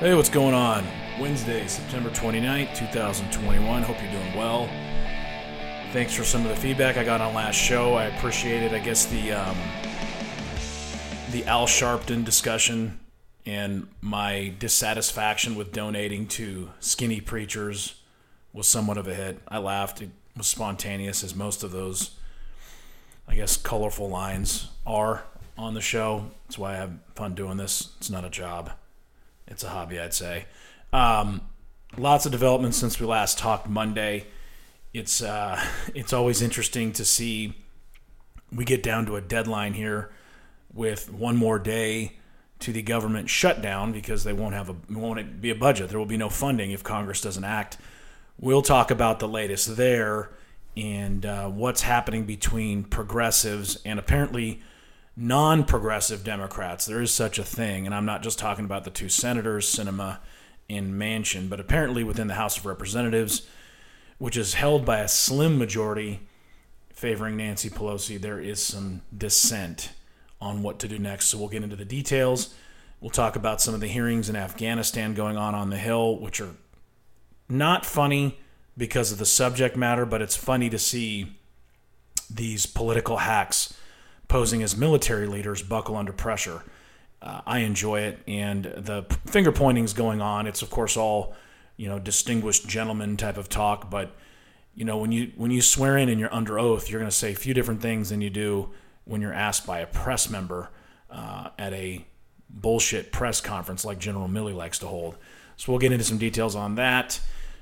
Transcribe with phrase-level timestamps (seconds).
[0.00, 0.84] Hey, what's going on?
[1.20, 3.82] Wednesday, September 29th, 2021.
[3.84, 4.66] Hope you're doing well.
[5.92, 7.94] Thanks for some of the feedback I got on last show.
[7.94, 8.72] I appreciate it.
[8.72, 9.56] I guess the um,
[11.30, 12.98] the Al Sharpton discussion
[13.46, 17.94] and my dissatisfaction with donating to skinny preachers
[18.52, 19.38] was somewhat of a hit.
[19.46, 20.02] I laughed.
[20.02, 22.16] It was spontaneous, as most of those,
[23.28, 25.22] I guess, colorful lines are
[25.56, 26.32] on the show.
[26.46, 27.90] That's why I have fun doing this.
[27.98, 28.72] It's not a job
[29.46, 30.46] it's a hobby, I'd say.
[30.92, 31.42] Um,
[31.96, 34.26] lots of developments since we last talked Monday.
[34.92, 35.62] It's uh,
[35.94, 37.54] it's always interesting to see.
[38.52, 40.12] We get down to a deadline here
[40.72, 42.14] with one more day
[42.60, 45.90] to the government shutdown because they won't have a won't be a budget.
[45.90, 47.78] There will be no funding if Congress doesn't act.
[48.38, 50.30] We'll talk about the latest there
[50.76, 54.60] and uh, what's happening between progressives and apparently
[55.16, 56.86] non progressive Democrats.
[56.86, 60.18] There is such a thing, and I'm not just talking about the two senators, Sinema
[60.68, 63.46] and Manchin, but apparently within the House of Representatives,
[64.18, 66.20] which is held by a slim majority
[66.92, 69.90] favoring Nancy Pelosi, there is some dissent
[70.40, 71.26] on what to do next.
[71.26, 72.54] So we'll get into the details.
[73.00, 76.40] We'll talk about some of the hearings in Afghanistan going on on the Hill, which
[76.40, 76.54] are
[77.48, 78.38] not funny
[78.76, 81.36] because of the subject matter, but it's funny to see
[82.30, 83.74] these political hacks
[84.28, 86.62] posing as military leaders buckle under pressure.
[87.20, 90.46] Uh, I enjoy it, and the finger pointing is going on.
[90.46, 91.34] It's of course all,
[91.76, 93.90] you know, distinguished gentleman type of talk.
[93.90, 94.14] But
[94.74, 97.16] you know, when you when you swear in and you're under oath, you're going to
[97.16, 98.70] say a few different things than you do
[99.04, 100.70] when you're asked by a press member
[101.10, 102.04] uh, at a
[102.50, 105.16] bullshit press conference like General Milley likes to hold.
[105.56, 107.20] So we'll get into some details on that.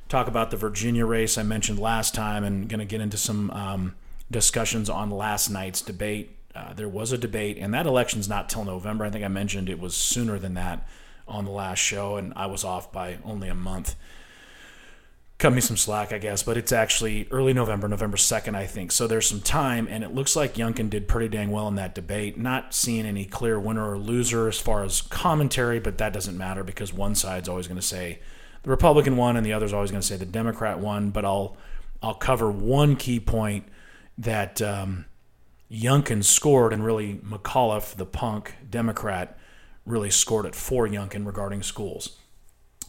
[0.09, 3.51] Talk about the Virginia race I mentioned last time, and going to get into some
[3.51, 3.95] um,
[4.31, 8.65] discussions on last night's debate uh, there was a debate, and that election's not till
[8.65, 9.05] November.
[9.05, 10.87] I think I mentioned it was sooner than that
[11.27, 13.95] on the last show, and I was off by only a month.
[15.39, 18.93] Cut me some slack, I guess, but it's actually early November, November 2nd, I think.
[18.93, 21.95] So there's some time, and it looks like Youngkin did pretty dang well in that
[21.95, 22.39] debate.
[22.39, 26.63] Not seeing any clear winner or loser as far as commentary, but that doesn't matter
[26.63, 28.21] because one side's always going to say
[28.63, 31.11] the Republican won, and the other's always going to say the Democrat won.
[31.11, 31.57] But I'll
[32.03, 33.65] I'll cover one key point
[34.19, 34.61] that.
[34.61, 35.07] Um,
[35.73, 39.39] Youngkin scored, and really McAuliffe, the punk Democrat,
[39.87, 42.19] really scored it for Youngkin regarding schools.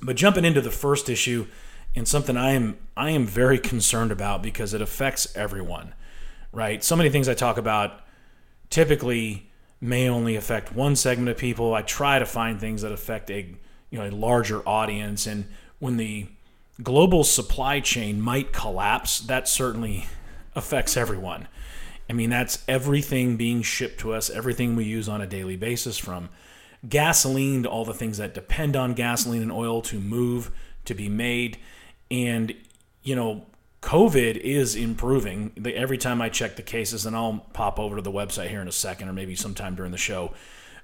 [0.01, 1.47] But jumping into the first issue,
[1.95, 5.93] and something I am I am very concerned about because it affects everyone,
[6.51, 6.83] right?
[6.83, 8.01] So many things I talk about
[8.69, 9.49] typically
[9.79, 11.73] may only affect one segment of people.
[11.73, 13.55] I try to find things that affect a
[13.89, 15.45] you know a larger audience, and
[15.79, 16.27] when the
[16.81, 20.07] global supply chain might collapse, that certainly
[20.55, 21.47] affects everyone.
[22.09, 25.97] I mean, that's everything being shipped to us, everything we use on a daily basis
[25.97, 26.29] from
[26.87, 30.51] gasoline to all the things that depend on gasoline and oil to move,
[30.85, 31.57] to be made.
[32.11, 32.53] And,
[33.03, 33.45] you know,
[33.81, 35.51] COVID is improving.
[35.65, 38.67] Every time I check the cases, and I'll pop over to the website here in
[38.67, 40.33] a second or maybe sometime during the show.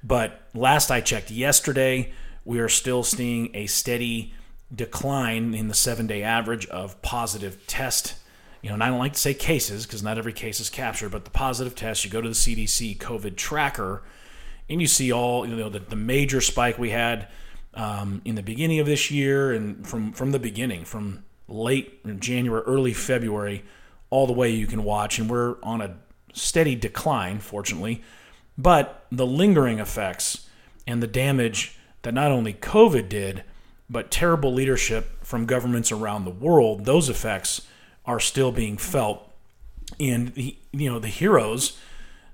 [0.04, 2.14] But last I checked yesterday,
[2.46, 4.34] we are still seeing a steady
[4.74, 8.16] decline in the seven day average of positive test
[8.62, 11.10] you know, and I don't like to say cases because not every case is captured,
[11.10, 14.04] but the positive test, you go to the CDC COVID tracker
[14.70, 17.28] and you see all, you know, the, the major spike we had
[17.74, 22.64] um, in the beginning of this year and from, from the beginning, from late January,
[22.66, 23.64] early February,
[24.10, 25.20] all the way you can watch.
[25.20, 25.96] And we're on a
[26.34, 28.04] steady decline, fortunately.
[28.58, 30.48] But the lingering effects
[30.86, 33.44] and the damage that not only COVID did,
[33.90, 37.68] but terrible leadership from governments around the world, those effects
[38.10, 39.24] are still being felt.
[40.00, 41.78] And the you know the heroes,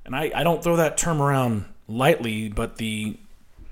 [0.05, 3.17] and I, I don't throw that term around lightly, but the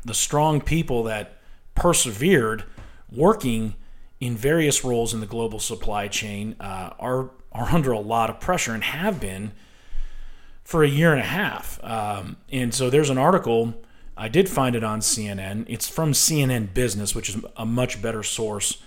[0.04, 1.38] the strong people that
[1.76, 2.66] persevered
[3.10, 3.76] working
[4.20, 8.40] in various roles in the global supply chain uh, are are under a lot of
[8.40, 9.54] pressure and have been
[10.64, 11.80] for a year and a half.
[11.84, 13.74] Um, and so there's an article
[14.16, 15.66] I did find it on CNN.
[15.68, 18.82] It's from CNN Business, which is a much better source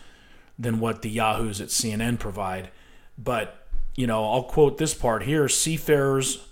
[0.59, 2.71] than what the Yahoos at CNN provide.
[3.19, 6.47] But, you know, I'll quote this part here seafarers,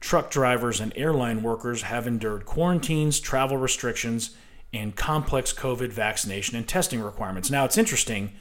[0.00, 4.36] truck drivers, and airline workers have endured quarantines, travel restrictions,
[4.72, 7.50] and complex COVID vaccination and testing requirements.
[7.50, 8.32] Now, it's interesting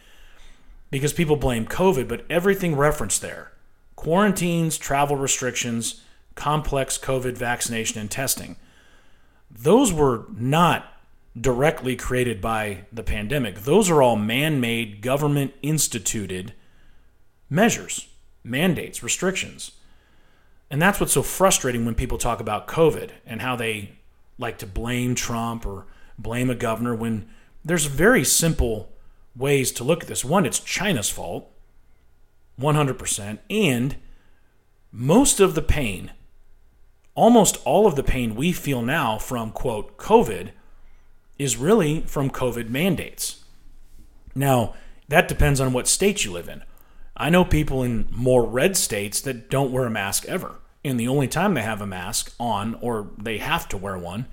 [0.92, 3.52] because people blame COVID, but everything referenced there
[3.96, 6.02] quarantines, travel restrictions,
[6.36, 8.58] complex COVID vaccination and testing
[9.58, 10.92] those were not
[11.40, 13.62] directly created by the pandemic.
[13.62, 16.54] Those are all man made, government instituted
[17.50, 18.08] measures,
[18.44, 19.72] mandates, restrictions.
[20.70, 23.92] And that's what's so frustrating when people talk about COVID and how they
[24.38, 25.86] like to blame Trump or
[26.18, 27.28] blame a governor when
[27.64, 28.92] there's very simple
[29.36, 30.26] ways to look at this.
[30.26, 31.52] One, it's China's fault,
[32.60, 33.96] 100%, and
[34.92, 36.12] most of the pain,
[37.16, 40.52] almost all of the pain we feel now from, quote, COVID,
[41.38, 43.44] is really from COVID mandates.
[44.34, 44.74] Now,
[45.08, 46.64] that depends on what state you live in.
[47.18, 50.60] I know people in more red states that don't wear a mask ever.
[50.84, 54.28] And the only time they have a mask on or they have to wear one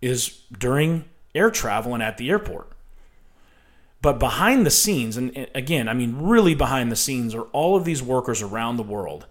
[0.00, 2.70] is during air travel and at the airport.
[4.00, 7.84] But behind the scenes, and again, I mean, really behind the scenes, are all of
[7.84, 9.26] these workers around the world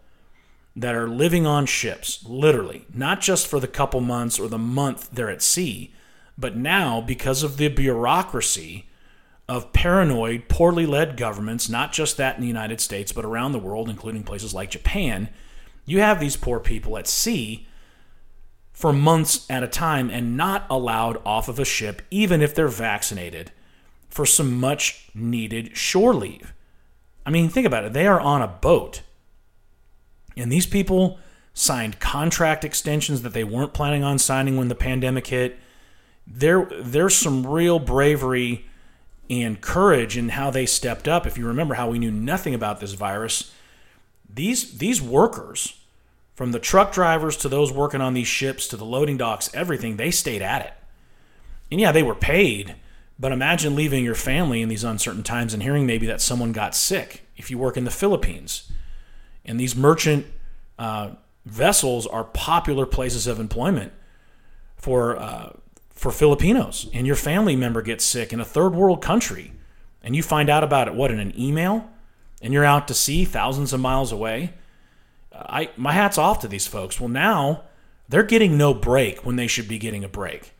[0.75, 5.11] that are living on ships, literally, not just for the couple months or the month
[5.11, 5.93] they're at sea,
[6.37, 8.87] but now because of the bureaucracy
[9.47, 13.59] of paranoid, poorly led governments, not just that in the United States, but around the
[13.59, 15.29] world, including places like Japan,
[15.85, 17.67] you have these poor people at sea
[18.71, 22.67] for months at a time and not allowed off of a ship, even if they're
[22.67, 23.51] vaccinated,
[24.09, 26.53] for some much needed shore leave.
[27.25, 27.93] I mean, think about it.
[27.93, 29.01] They are on a boat.
[30.35, 31.19] And these people
[31.53, 35.57] signed contract extensions that they weren't planning on signing when the pandemic hit.
[36.25, 38.65] There, there's some real bravery
[39.29, 41.25] and courage in how they stepped up.
[41.25, 43.51] If you remember how we knew nothing about this virus,
[44.29, 45.79] these these workers
[46.35, 49.97] from the truck drivers to those working on these ships to the loading docks, everything,
[49.97, 50.73] they stayed at it.
[51.71, 52.75] And yeah, they were paid,
[53.19, 56.75] but imagine leaving your family in these uncertain times and hearing maybe that someone got
[56.75, 58.71] sick if you work in the Philippines.
[59.45, 60.25] And these merchant
[60.79, 61.11] uh,
[61.45, 63.93] vessels are popular places of employment
[64.75, 65.53] for, uh,
[66.03, 66.87] for Filipinos.
[66.93, 69.53] And your family member gets sick in a third world country,
[70.03, 71.89] and you find out about it, what, in an email?
[72.41, 74.53] And you're out to sea thousands of miles away
[75.33, 76.99] I my hats off to these folks.
[76.99, 77.63] Well, now
[78.07, 80.53] they're getting no break when they should be getting a break.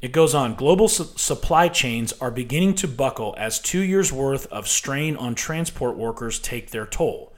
[0.00, 0.54] It goes on.
[0.54, 5.34] Global su- supply chains are beginning to buckle as two years' worth of strain on
[5.34, 7.32] transport workers take their toll.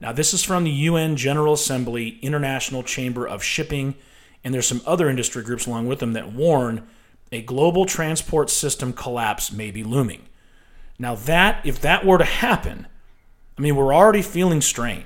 [0.00, 3.94] Now, this is from the UN General Assembly International Chamber of Shipping,
[4.44, 6.86] and there's some other industry groups along with them that warn
[7.30, 10.22] a global transport system collapse may be looming.
[10.98, 12.86] Now, that if that were to happen,
[13.56, 15.04] I mean, we're already feeling strain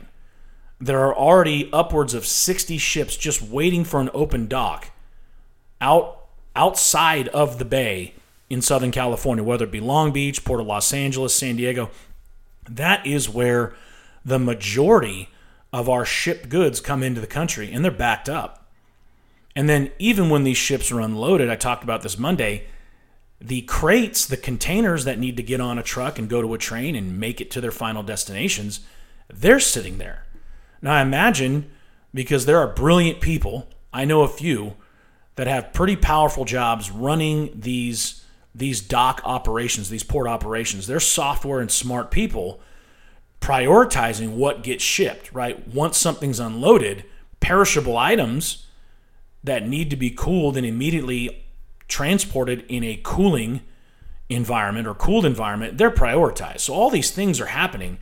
[0.80, 4.90] there are already upwards of 60 ships just waiting for an open dock
[5.80, 8.14] out outside of the bay
[8.48, 11.90] in Southern California, whether it be Long Beach, Port of Los Angeles, San Diego.
[12.68, 13.74] That is where
[14.24, 15.30] the majority
[15.72, 18.65] of our shipped goods come into the country and they're backed up.
[19.56, 22.66] And then, even when these ships are unloaded, I talked about this Monday,
[23.40, 26.58] the crates, the containers that need to get on a truck and go to a
[26.58, 28.80] train and make it to their final destinations,
[29.32, 30.26] they're sitting there.
[30.82, 31.70] Now, I imagine
[32.12, 34.74] because there are brilliant people, I know a few
[35.36, 38.22] that have pretty powerful jobs running these
[38.54, 40.86] these dock operations, these port operations.
[40.86, 42.60] They're software and smart people
[43.38, 45.68] prioritizing what gets shipped, right?
[45.68, 47.04] Once something's unloaded,
[47.38, 48.65] perishable items
[49.46, 51.44] that need to be cooled and immediately
[51.88, 53.62] transported in a cooling
[54.28, 56.60] environment or cooled environment, they're prioritized.
[56.60, 57.98] So all these things are happening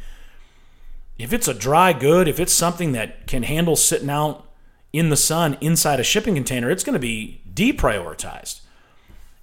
[1.19, 4.49] if it's a dry good, if it's something that can handle sitting out
[4.93, 8.63] in the sun inside a shipping container, it's going to be deprioritized.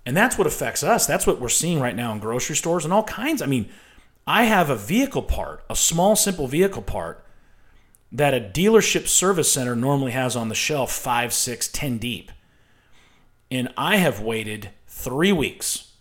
[0.06, 1.06] And that's what affects us.
[1.06, 3.42] That's what we're seeing right now in grocery stores and all kinds.
[3.42, 3.70] I mean,
[4.28, 7.24] I have a vehicle part, a small, simple vehicle part
[8.12, 12.32] that a dealership service center normally has on the shelf five, six, ten deep.
[13.50, 15.94] And I have waited three weeks,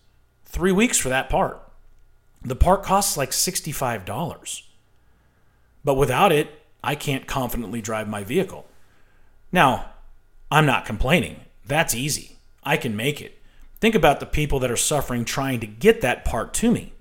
[0.45, 1.61] three weeks for that part.
[2.43, 4.63] The part costs like $65.
[5.85, 8.67] But without it, I can't confidently drive my vehicle.
[9.53, 9.91] Now,
[10.51, 11.41] I'm not complaining.
[11.67, 12.37] That's easy.
[12.63, 13.39] I can make it.
[13.81, 16.93] Think about the people that are suffering trying to get that part to me.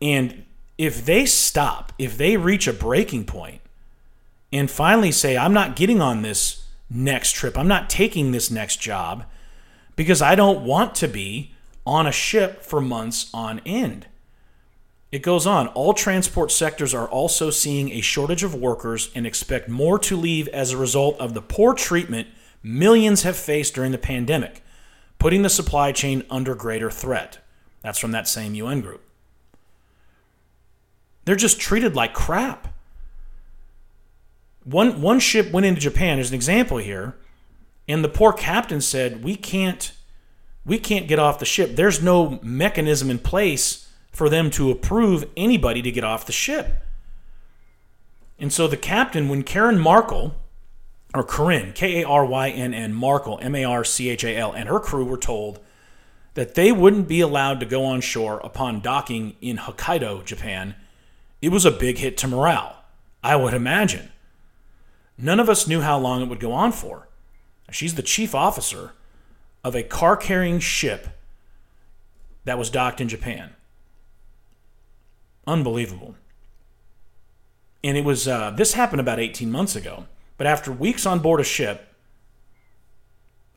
[0.00, 0.44] And
[0.76, 3.60] if they stop, if they reach a breaking point
[4.56, 8.80] and finally say, I'm not getting on this next trip, I'm not taking this next
[8.80, 9.24] job
[9.96, 14.06] because I don't want to be on a ship for months on end.
[15.12, 15.68] It goes on.
[15.68, 20.48] All transport sectors are also seeing a shortage of workers and expect more to leave
[20.48, 22.28] as a result of the poor treatment
[22.62, 24.62] millions have faced during the pandemic,
[25.18, 27.38] putting the supply chain under greater threat.
[27.82, 29.02] That's from that same UN group.
[31.24, 32.74] They're just treated like crap.
[34.66, 37.16] One, one ship went into Japan, there's an example here,
[37.88, 39.92] and the poor captain said, We can't
[40.64, 41.76] we can't get off the ship.
[41.76, 46.82] There's no mechanism in place for them to approve anybody to get off the ship.
[48.38, 50.34] And so the captain, when Karen Marchal,
[51.14, 54.36] or Corinne, K A R Y N N, Marchal, M A R C H A
[54.36, 55.60] L, and her crew were told
[56.34, 60.74] that they wouldn't be allowed to go on shore upon docking in Hokkaido, Japan,
[61.40, 62.76] it was a big hit to morale,
[63.22, 64.10] I would imagine.
[65.18, 67.08] None of us knew how long it would go on for.
[67.70, 68.92] She's the chief officer
[69.64, 71.08] of a car carrying ship
[72.44, 73.50] that was docked in Japan.
[75.46, 76.14] Unbelievable.
[77.82, 80.06] And it was, uh, this happened about 18 months ago.
[80.38, 81.92] But after weeks on board a ship,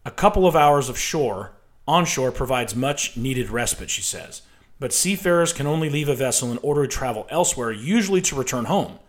[0.05, 1.51] a couple of hours of shore,
[1.87, 4.41] onshore, provides much needed respite, she says.
[4.79, 8.65] But seafarers can only leave a vessel in order to travel elsewhere, usually to return
[8.65, 8.99] home.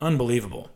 [0.00, 0.70] Unbelievable.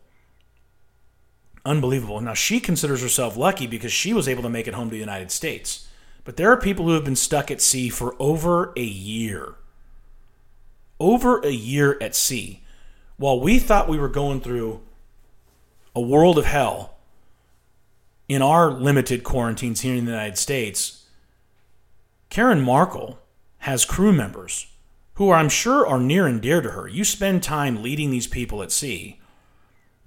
[1.67, 2.21] Unbelievable.
[2.21, 4.99] Now, she considers herself lucky because she was able to make it home to the
[4.99, 5.89] United States.
[6.23, 9.55] But there are people who have been stuck at sea for over a year.
[10.97, 12.63] Over a year at sea.
[13.17, 14.79] While we thought we were going through
[15.93, 16.95] a world of hell
[18.29, 21.05] in our limited quarantines here in the United States,
[22.29, 23.19] Karen Markle
[23.59, 24.67] has crew members
[25.15, 26.87] who I'm sure are near and dear to her.
[26.87, 29.19] You spend time leading these people at sea.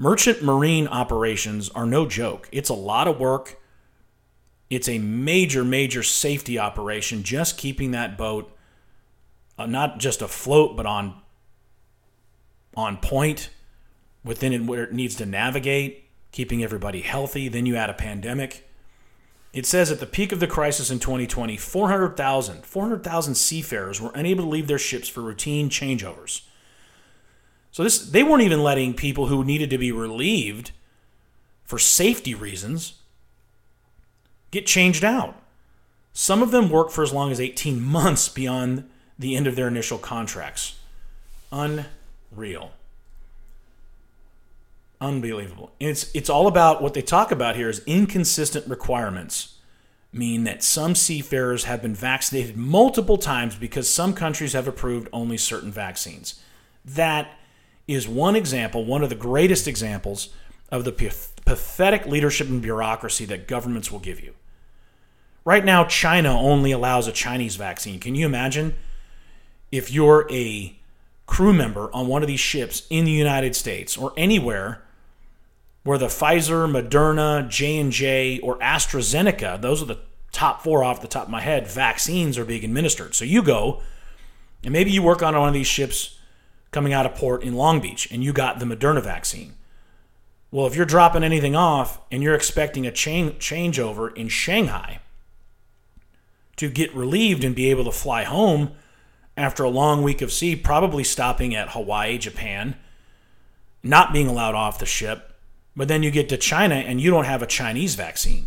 [0.00, 2.48] Merchant marine operations are no joke.
[2.50, 3.60] It's a lot of work.
[4.70, 8.56] It's a major, major safety operation just keeping that boat
[9.58, 11.20] uh, not just afloat, but on
[12.74, 13.50] on point
[14.24, 17.48] within it where it needs to navigate, keeping everybody healthy.
[17.48, 18.66] Then you add a pandemic.
[19.52, 24.44] It says at the peak of the crisis in 2020, 400,000 400,000 seafarers were unable
[24.44, 26.40] to leave their ships for routine changeovers.
[27.72, 30.72] So this they weren't even letting people who needed to be relieved
[31.64, 32.94] for safety reasons
[34.50, 35.36] get changed out.
[36.12, 39.68] Some of them work for as long as 18 months beyond the end of their
[39.68, 40.78] initial contracts.
[41.52, 42.72] Unreal.
[45.00, 45.72] Unbelievable.
[45.80, 49.56] It's it's all about what they talk about here is inconsistent requirements
[50.12, 55.36] mean that some seafarers have been vaccinated multiple times because some countries have approved only
[55.36, 56.42] certain vaccines.
[56.84, 57.38] That
[57.86, 60.30] is one example, one of the greatest examples
[60.70, 64.34] of the pathetic leadership and bureaucracy that governments will give you.
[65.44, 67.98] Right now, China only allows a Chinese vaccine.
[67.98, 68.74] Can you imagine
[69.72, 70.78] if you're a
[71.26, 74.82] crew member on one of these ships in the United States or anywhere
[75.82, 79.98] where the Pfizer, Moderna, J&J or AstraZeneca, those are the
[80.30, 83.14] top 4 off the top of my head, vaccines are being administered.
[83.14, 83.80] So you go
[84.62, 86.18] and maybe you work on one of these ships
[86.70, 89.54] coming out of port in Long Beach and you got the Moderna vaccine.
[90.50, 95.00] Well, if you're dropping anything off and you're expecting a change changeover in Shanghai
[96.56, 98.72] to get relieved and be able to fly home
[99.36, 102.76] after a long week of sea, probably stopping at Hawaii, Japan,
[103.82, 105.34] not being allowed off the ship,
[105.76, 108.46] but then you get to China and you don't have a Chinese vaccine.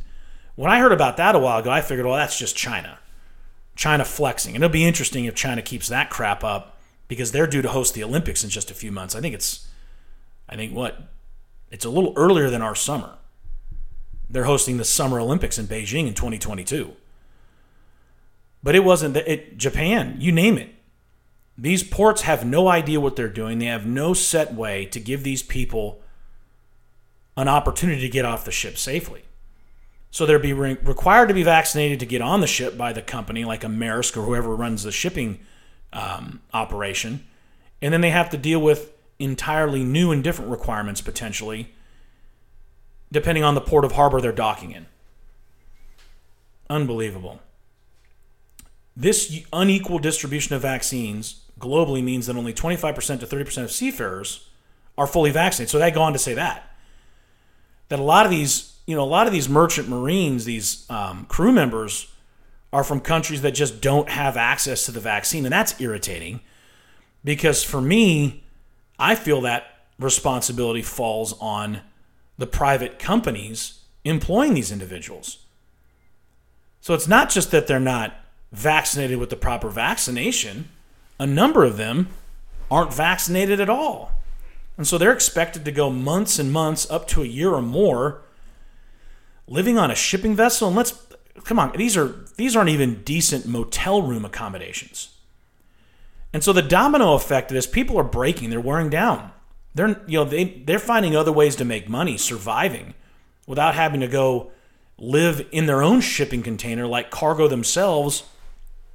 [0.55, 2.99] When I heard about that a while ago, I figured, well, that's just China.
[3.75, 4.55] China flexing.
[4.55, 6.72] And it'll be interesting if China keeps that crap up
[7.07, 9.15] because they're due to host the Olympics in just a few months.
[9.15, 9.67] I think it's,
[10.47, 11.01] I think what?
[11.71, 13.17] It's a little earlier than our summer.
[14.29, 16.93] They're hosting the Summer Olympics in Beijing in 2022.
[18.63, 20.73] But it wasn't it Japan, you name it.
[21.57, 23.59] These ports have no idea what they're doing.
[23.59, 26.01] They have no set way to give these people
[27.37, 29.23] an opportunity to get off the ship safely.
[30.09, 33.01] So they're be re- required to be vaccinated to get on the ship by the
[33.01, 35.39] company, like a Maersk or whoever runs the shipping
[35.93, 37.25] um, operation.
[37.81, 41.73] And then they have to deal with entirely new and different requirements potentially,
[43.11, 44.85] depending on the port of harbor they're docking in.
[46.69, 47.39] Unbelievable.
[48.95, 54.49] This unequal distribution of vaccines globally means that only 25% to 30% of seafarers
[54.97, 55.71] are fully vaccinated.
[55.71, 56.69] So they go on to say that
[57.89, 61.25] that a lot of these, you know, a lot of these merchant marines, these um,
[61.25, 62.11] crew members,
[62.73, 66.41] are from countries that just don't have access to the vaccine, and that's irritating.
[67.23, 68.43] Because for me,
[68.97, 71.81] I feel that responsibility falls on
[72.37, 75.45] the private companies employing these individuals.
[76.81, 78.15] So it's not just that they're not
[78.51, 80.69] vaccinated with the proper vaccination,
[81.19, 82.09] a number of them
[82.69, 84.11] aren't vaccinated at all.
[84.77, 88.21] And so they're expected to go months and months, up to a year or more,
[89.47, 90.67] living on a shipping vessel.
[90.67, 90.91] And let's
[91.43, 95.15] come on, these are these aren't even decent motel room accommodations.
[96.31, 99.31] And so the domino effect of this, people are breaking, they're wearing down.
[99.75, 102.93] They're you know, they they're finding other ways to make money, surviving,
[103.47, 104.51] without having to go
[104.97, 108.23] live in their own shipping container like cargo themselves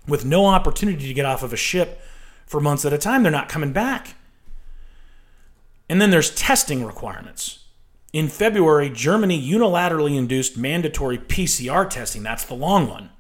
[0.07, 2.01] with no opportunity to get off of a ship
[2.47, 3.23] for months at a time.
[3.23, 4.15] They're not coming back.
[5.89, 7.58] And then there's testing requirements.
[8.13, 13.11] In February, Germany unilaterally induced mandatory PCR testing, that's the long one,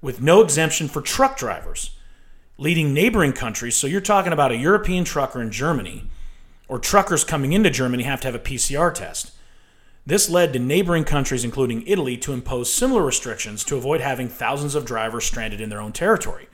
[0.00, 1.96] with no exemption for truck drivers,
[2.58, 3.76] leading neighboring countries.
[3.76, 6.10] So you're talking about a European trucker in Germany,
[6.66, 9.32] or truckers coming into Germany have to have a PCR test.
[10.04, 14.74] This led to neighboring countries, including Italy, to impose similar restrictions to avoid having thousands
[14.74, 16.48] of drivers stranded in their own territory.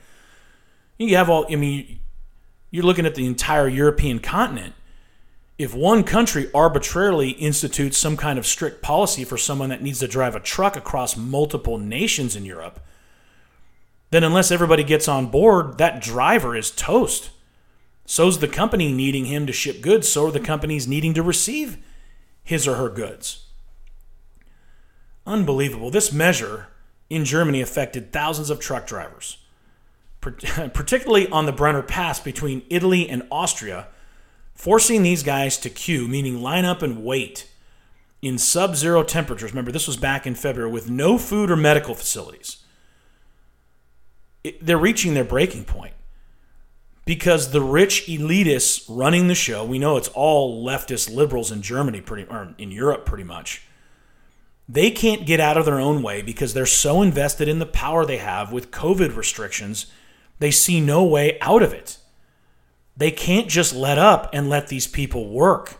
[0.99, 1.99] You have all, I mean,
[2.69, 4.75] you're looking at the entire European continent.
[5.59, 10.07] If one country arbitrarily institutes some kind of strict policy for someone that needs to
[10.07, 12.79] drive a truck across multiple nations in Europe,
[14.09, 17.31] then unless everybody gets on board, that driver is toast.
[18.05, 21.77] So's the company needing him to ship goods, so are the companies needing to receive
[22.41, 23.47] his or her goods.
[25.27, 25.91] Unbelievable.
[25.91, 26.67] This measure
[27.09, 29.37] in Germany affected thousands of truck drivers,
[30.21, 33.89] particularly on the Brenner Pass between Italy and Austria,
[34.59, 37.49] forcing these guys to queue, meaning line up and wait
[38.21, 39.51] in sub zero temperatures.
[39.51, 42.57] Remember, this was back in February with no food or medical facilities.
[44.43, 45.93] It, they're reaching their breaking point
[47.05, 52.01] because the rich elitists running the show, we know it's all leftist liberals in Germany,
[52.01, 53.63] pretty or in Europe, pretty much.
[54.67, 58.05] They can't get out of their own way because they're so invested in the power
[58.05, 59.85] they have with COVID restrictions.
[60.39, 61.97] They see no way out of it.
[62.99, 65.79] They can't just let up and let these people work.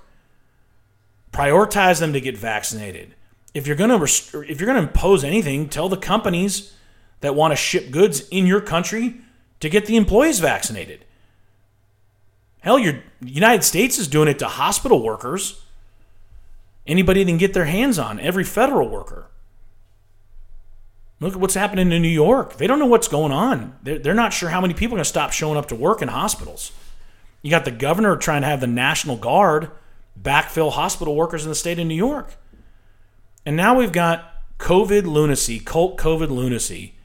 [1.34, 3.14] Prioritize them to get vaccinated.
[3.54, 6.74] If you're going to rest- if you're going to impose anything, tell the companies
[7.20, 9.18] that want to ship goods in your country
[9.60, 11.04] to get the employees vaccinated.
[12.62, 15.62] Hell, your United States is doing it to hospital workers.
[16.88, 19.28] Anybody can get their hands on, every federal worker.
[21.20, 22.56] Look at what's happening in New York.
[22.56, 23.78] They don't know what's going on.
[23.84, 26.02] They're, they're not sure how many people are going to stop showing up to work
[26.02, 26.72] in hospitals.
[27.42, 29.72] You got the governor trying to have the National Guard
[30.22, 32.36] backfill hospital workers in the state of New York.
[33.46, 36.96] And now we've got COVID lunacy, cult COVID lunacy,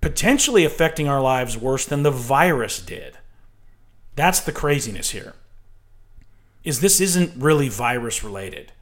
[0.00, 3.18] potentially affecting our lives worse than the virus did.
[4.14, 5.34] That's the craziness here.
[6.62, 8.72] Is this isn't really virus related.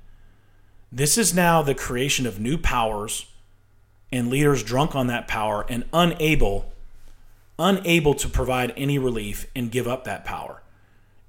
[0.93, 3.27] This is now the creation of new powers
[4.13, 6.73] and leaders drunk on that power and unable
[7.59, 10.63] unable to provide any relief and give up that power.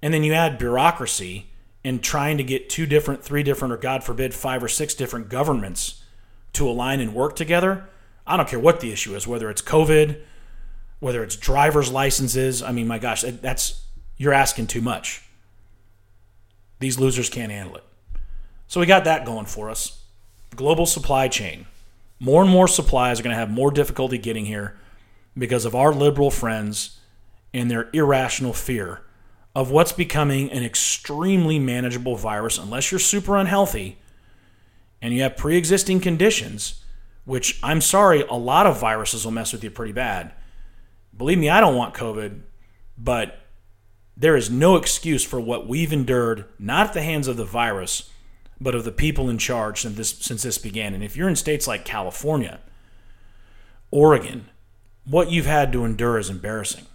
[0.02, 1.48] And then you add bureaucracy
[1.84, 5.30] and trying to get two different, three different, or God forbid, five or six different
[5.30, 6.04] governments
[6.54, 7.88] to align and work together.
[8.26, 10.20] I don't care what the issue is, whether it's COVID,
[11.00, 12.64] whether it's driver's licenses.
[12.64, 13.84] I mean, my gosh, that's
[14.18, 15.24] you're asking too much.
[16.80, 17.84] These losers can't handle it.
[18.68, 20.02] So we got that going for us.
[20.56, 21.68] Global supply chain.
[22.20, 24.78] More and more supplies are going to have more difficulty getting here
[25.38, 27.00] because of our liberal friends
[27.54, 29.02] and their irrational fear
[29.56, 33.98] of what's becoming an extremely manageable virus unless you're super unhealthy
[35.02, 36.84] and you have pre existing conditions,
[37.24, 40.34] which I'm sorry, a lot of viruses will mess with you pretty bad.
[41.16, 42.42] Believe me, I don't want COVID,
[42.98, 43.40] but
[44.18, 48.10] there is no excuse for what we've endured, not at the hands of the virus,
[48.60, 50.94] but of the people in charge since this, since this began.
[50.94, 52.60] And if you're in states like California,
[53.92, 54.50] Oregon,
[55.06, 56.86] what you've had to endure is embarrassing.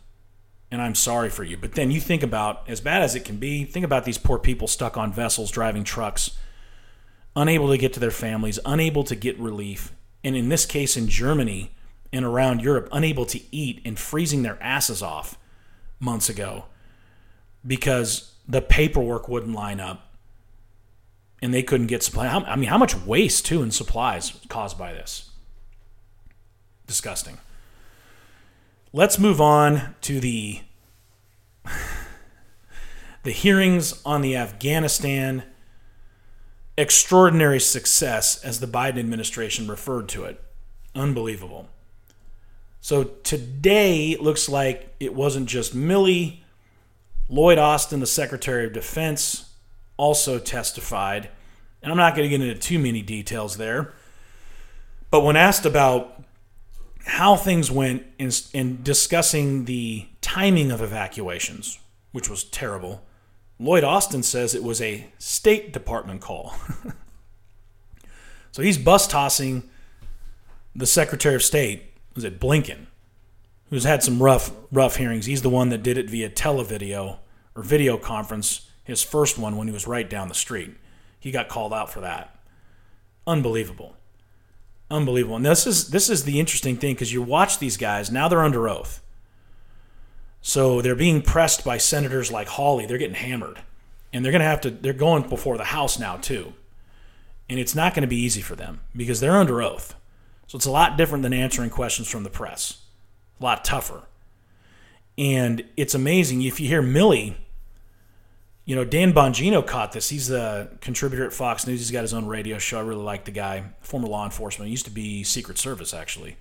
[0.71, 1.57] And I'm sorry for you.
[1.57, 4.39] But then you think about, as bad as it can be, think about these poor
[4.39, 6.37] people stuck on vessels driving trucks,
[7.35, 9.93] unable to get to their families, unable to get relief.
[10.23, 11.73] And in this case, in Germany
[12.13, 15.39] and around Europe, unable to eat and freezing their asses off
[15.99, 16.67] months ago
[17.67, 20.13] because the paperwork wouldn't line up
[21.43, 22.27] and they couldn't get supply.
[22.27, 25.31] I mean, how much waste too in supplies caused by this?
[26.87, 27.39] Disgusting.
[28.93, 30.63] Let's move on to the
[33.23, 35.45] the hearings on the Afghanistan
[36.77, 40.43] extraordinary success as the Biden administration referred to it.
[40.97, 41.69] Unbelievable.
[42.81, 46.41] So today looks like it wasn't just Milley
[47.29, 49.53] Lloyd Austin, the Secretary of Defense,
[49.99, 51.29] also testified.
[51.81, 53.93] And I'm not going to get into too many details there.
[55.13, 56.25] But when asked about
[57.11, 61.81] how things went in, in discussing the timing of evacuations,
[62.13, 63.03] which was terrible,
[63.59, 66.55] Lloyd Austin says it was a State Department call.
[68.53, 69.69] so he's bus tossing
[70.75, 71.83] the Secretary of State,
[72.15, 72.87] was it Blinken,
[73.71, 75.27] who's had some rough rough hearings.
[75.27, 77.19] He's the one that did it via televideo
[77.57, 80.77] or video conference, his first one when he was right down the street.
[81.19, 82.39] He got called out for that.
[83.27, 83.97] Unbelievable.
[84.91, 85.37] Unbelievable.
[85.37, 88.43] And this is this is the interesting thing because you watch these guys, now they're
[88.43, 89.03] under oath.
[90.43, 92.87] So they're being pressed by senators like Hawley.
[92.87, 93.61] They're getting hammered.
[94.13, 96.55] And they're going to have to they're going before the House now too.
[97.49, 99.95] And it's not going to be easy for them because they're under oath.
[100.47, 102.79] So it's a lot different than answering questions from the press.
[103.41, 104.03] A lot tougher.
[105.17, 107.35] And it's amazing if you hear Milley,
[108.71, 110.11] you know, Dan Bongino caught this.
[110.11, 111.81] He's a contributor at Fox News.
[111.81, 112.79] He's got his own radio show.
[112.79, 113.65] I really like the guy.
[113.81, 114.69] Former law enforcement.
[114.69, 116.37] He used to be Secret Service, actually.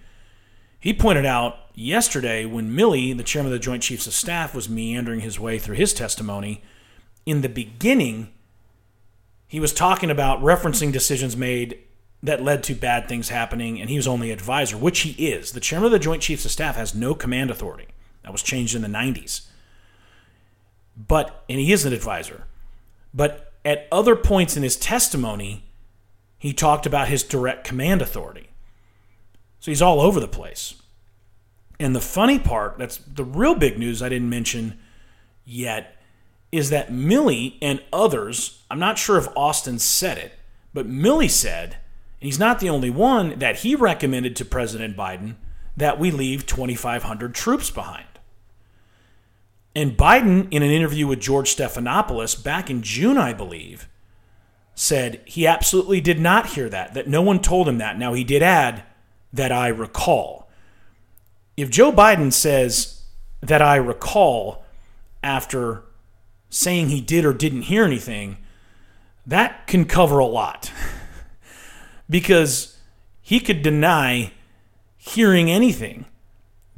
[0.79, 4.69] He pointed out yesterday when Milley, the chairman of the Joint Chiefs of Staff, was
[4.69, 6.61] meandering his way through his testimony,
[7.25, 8.31] in the beginning,
[9.47, 11.79] he was talking about referencing decisions made
[12.21, 15.53] that led to bad things happening, and he was only advisor, which he is.
[15.53, 17.87] The chairman of the Joint Chiefs of Staff has no command authority.
[18.21, 19.47] That was changed in the 90s.
[21.07, 22.43] But, and he is an advisor.
[23.13, 25.65] But at other points in his testimony,
[26.37, 28.49] he talked about his direct command authority.
[29.59, 30.75] So he's all over the place.
[31.79, 34.77] And the funny part, that's the real big news I didn't mention
[35.45, 35.95] yet,
[36.51, 40.33] is that Milley and others, I'm not sure if Austin said it,
[40.73, 41.77] but Milley said
[42.21, 45.35] and he's not the only one that he recommended to President Biden
[45.77, 48.05] that we leave 2,500 troops behind.
[49.75, 53.87] And Biden, in an interview with George Stephanopoulos back in June, I believe,
[54.75, 57.97] said he absolutely did not hear that, that no one told him that.
[57.97, 58.83] Now, he did add
[59.31, 60.49] that I recall.
[61.55, 63.03] If Joe Biden says
[63.41, 64.63] that I recall
[65.21, 65.83] after
[66.49, 68.37] saying he did or didn't hear anything,
[69.25, 70.71] that can cover a lot.
[72.09, 72.77] because
[73.21, 74.31] he could deny
[74.97, 76.05] hearing anything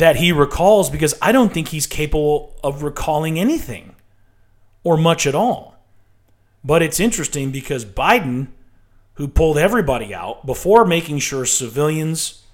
[0.02, 3.96] that he recalls because I don't think he's capable of recalling anything
[4.84, 5.76] or much at all.
[6.64, 8.48] But it's interesting because Biden,
[9.14, 12.48] who pulled everybody out before making sure civilians,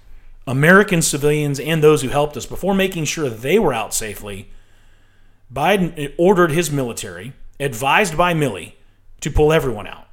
[0.46, 4.50] American civilians, and those who helped us, before making sure they were out safely,
[5.50, 8.74] Biden ordered his military, advised by Milley,
[9.22, 10.06] to pull everyone out.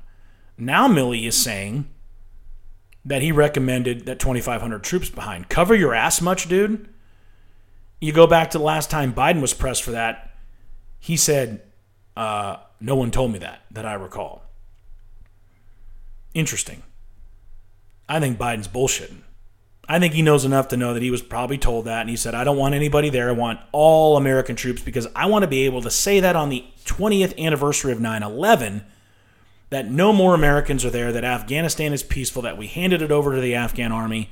[0.57, 1.89] Now Milley is saying
[3.03, 5.49] that he recommended that 2,500 troops behind.
[5.49, 6.87] Cover your ass much, dude?
[7.99, 10.31] You go back to the last time Biden was pressed for that.
[10.99, 11.61] He said,
[12.15, 14.43] uh, No one told me that, that I recall.
[16.33, 16.83] Interesting.
[18.07, 19.21] I think Biden's bullshitting.
[19.87, 22.01] I think he knows enough to know that he was probably told that.
[22.01, 23.29] And he said, I don't want anybody there.
[23.29, 26.49] I want all American troops because I want to be able to say that on
[26.49, 28.83] the 20th anniversary of 9 11
[29.69, 33.35] that no more Americans are there, that Afghanistan is peaceful, that we handed it over
[33.35, 34.29] to the Afghan army,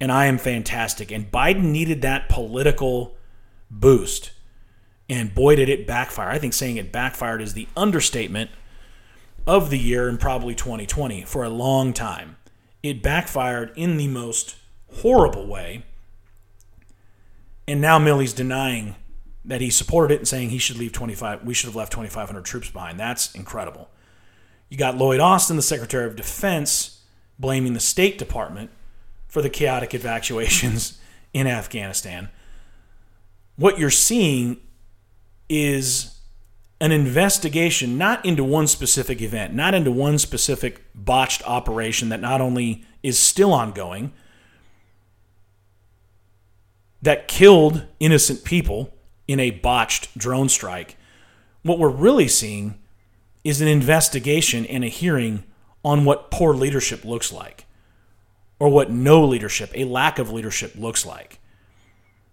[0.00, 1.10] and I am fantastic.
[1.10, 3.16] And Biden needed that political
[3.70, 4.32] boost.
[5.08, 6.28] And boy, did it backfire.
[6.28, 8.50] I think saying it backfired is the understatement
[9.46, 12.36] of the year and probably 2020 for a long time.
[12.82, 14.56] It backfired in the most
[15.00, 15.84] horrible way.
[17.68, 18.96] And now Milley's denying
[19.44, 22.44] that he supported it and saying he should leave 25 we should have left 2500
[22.44, 22.98] troops behind.
[22.98, 23.88] That's incredible.
[24.68, 27.02] You got Lloyd Austin, the Secretary of Defense,
[27.38, 28.70] blaming the State Department
[29.36, 30.98] for the chaotic evacuations
[31.34, 32.30] in Afghanistan.
[33.56, 34.56] What you're seeing
[35.46, 36.20] is
[36.80, 42.40] an investigation not into one specific event, not into one specific botched operation that not
[42.40, 44.14] only is still ongoing,
[47.02, 48.94] that killed innocent people
[49.28, 50.96] in a botched drone strike.
[51.62, 52.78] What we're really seeing
[53.44, 55.44] is an investigation and a hearing
[55.84, 57.65] on what poor leadership looks like
[58.58, 61.38] or what no leadership, a lack of leadership looks like.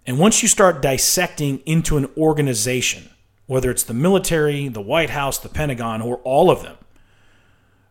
[0.06, 3.10] And once you start dissecting into an organization,
[3.46, 6.78] whether it's the military, the White House, the Pentagon, or all of them,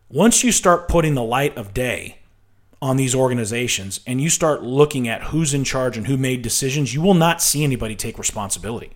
[0.09, 2.19] once you start putting the light of day
[2.83, 6.93] on these organizations and you start looking at who's in charge and who made decisions,
[6.93, 8.93] you will not see anybody take responsibility.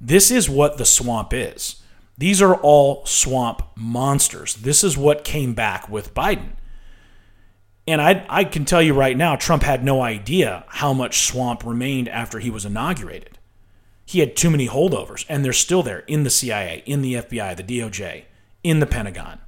[0.00, 1.82] This is what the swamp is.
[2.16, 4.54] These are all swamp monsters.
[4.54, 6.52] This is what came back with Biden.
[7.86, 11.64] And I, I can tell you right now, Trump had no idea how much swamp
[11.64, 13.38] remained after he was inaugurated.
[14.04, 17.56] He had too many holdovers, and they're still there in the CIA, in the FBI,
[17.56, 18.24] the DOJ,
[18.64, 19.40] in the Pentagon.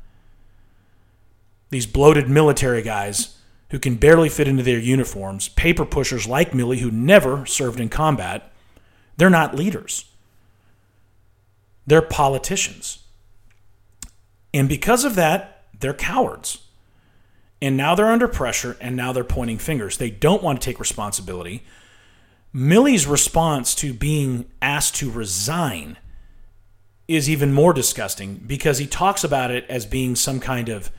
[1.71, 3.37] These bloated military guys
[3.71, 7.89] who can barely fit into their uniforms, paper pushers like Milley who never served in
[7.89, 8.51] combat,
[9.17, 10.07] they're not leaders.
[11.87, 13.01] They're politicians.
[14.55, 16.68] And because of that, they're cowards.
[17.61, 19.97] And now they're under pressure and now they're pointing fingers.
[19.97, 21.65] They don't want to take responsibility.
[22.53, 25.99] Milley's response to being asked to resign
[27.09, 30.91] is even more disgusting because he talks about it as being some kind of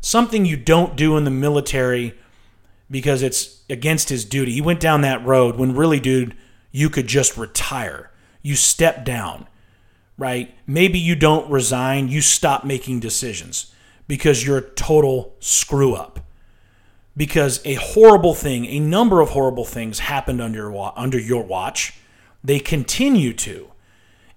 [0.00, 2.14] something you don't do in the military
[2.90, 4.52] because it's against his duty.
[4.52, 6.36] He went down that road when really, dude,
[6.72, 8.10] you could just retire.
[8.42, 9.46] You step down
[10.22, 10.54] right?
[10.66, 13.71] Maybe you don't resign, you stop making decisions
[14.12, 16.20] because you're a total screw up.
[17.16, 21.94] because a horrible thing, a number of horrible things happened under your, under your watch.
[22.42, 23.68] They continue to.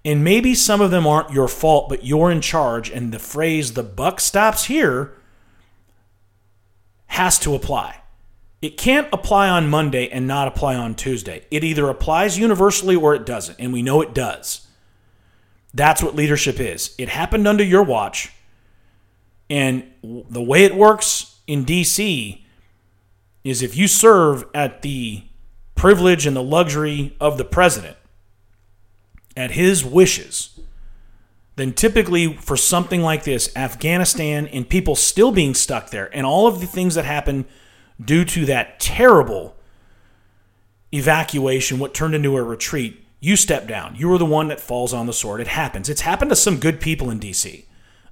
[0.04, 3.72] And maybe some of them aren't your fault, but you're in charge and the phrase
[3.72, 5.14] the buck stops here
[7.08, 8.02] has to apply.
[8.62, 11.44] It can't apply on Monday and not apply on Tuesday.
[11.50, 14.66] It either applies universally or it doesn't, and we know it does.
[15.74, 16.94] That's what leadership is.
[16.98, 18.32] It happened under your watch.
[19.48, 22.42] And the way it works in DC
[23.44, 25.22] is if you serve at the
[25.74, 27.96] privilege and the luxury of the president,
[29.36, 30.58] at his wishes,
[31.56, 36.46] then typically for something like this, Afghanistan and people still being stuck there, and all
[36.46, 37.44] of the things that happen
[38.02, 39.56] due to that terrible
[40.92, 43.96] evacuation, what turned into a retreat, you step down.
[43.96, 45.40] You are the one that falls on the sword.
[45.40, 45.88] It happens.
[45.88, 47.66] It's happened to some good people in D.C.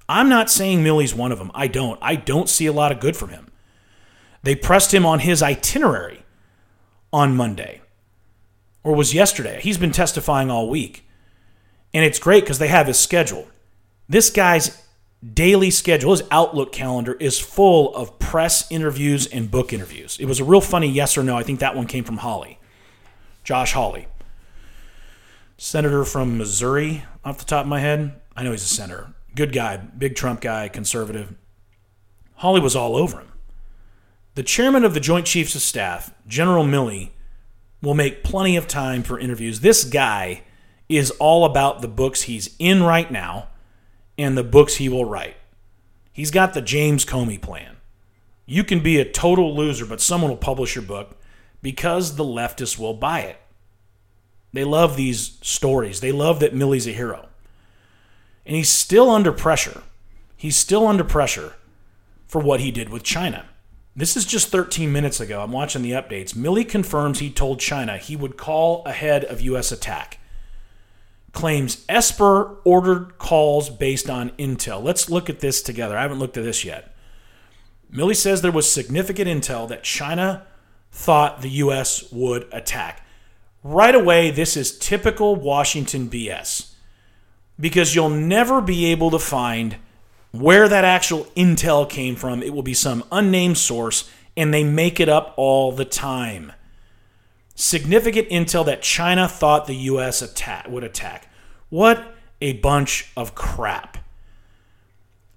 [0.07, 1.51] I'm not saying Milley's one of them.
[1.53, 1.99] I don't.
[2.01, 3.51] I don't see a lot of good from him.
[4.43, 6.23] They pressed him on his itinerary
[7.11, 7.81] on Monday,
[8.83, 9.59] or was yesterday.
[9.61, 11.07] He's been testifying all week.
[11.93, 13.47] And it's great because they have his schedule.
[14.07, 14.83] This guy's
[15.33, 20.17] daily schedule, his Outlook calendar, is full of press interviews and book interviews.
[20.19, 21.37] It was a real funny yes or no.
[21.37, 22.59] I think that one came from Hawley,
[23.43, 24.07] Josh Hawley,
[25.57, 28.19] senator from Missouri, off the top of my head.
[28.35, 29.13] I know he's a senator.
[29.35, 31.35] Good guy, big Trump guy, conservative.
[32.35, 33.31] Hawley was all over him.
[34.35, 37.11] The chairman of the Joint Chiefs of Staff, General Milley,
[37.81, 39.59] will make plenty of time for interviews.
[39.59, 40.43] This guy
[40.87, 43.49] is all about the books he's in right now
[44.17, 45.35] and the books he will write.
[46.11, 47.77] He's got the James Comey plan.
[48.45, 51.17] You can be a total loser, but someone will publish your book
[51.61, 53.37] because the leftists will buy it.
[54.53, 55.99] They love these stories.
[55.99, 57.27] They love that Milley's a hero.
[58.45, 59.83] And he's still under pressure.
[60.37, 61.53] He's still under pressure
[62.27, 63.45] for what he did with China.
[63.95, 65.41] This is just 13 minutes ago.
[65.41, 66.33] I'm watching the updates.
[66.33, 69.71] Milley confirms he told China he would call ahead of U.S.
[69.71, 70.19] attack
[71.35, 74.81] claims Esper ordered calls based on intel.
[74.81, 75.95] Let's look at this together.
[75.95, 76.95] I haven't looked at this yet.
[77.93, 80.47] Milley says there was significant intel that China
[80.91, 82.11] thought the U.S.
[82.11, 83.05] would attack.
[83.63, 86.71] Right away, this is typical Washington BS
[87.59, 89.77] because you'll never be able to find
[90.31, 92.43] where that actual intel came from.
[92.43, 96.51] It will be some unnamed source, and they make it up all the time
[97.55, 100.21] significant intel that China thought the U.S.
[100.21, 101.31] Attack, would attack.
[101.69, 103.97] What a bunch of crap.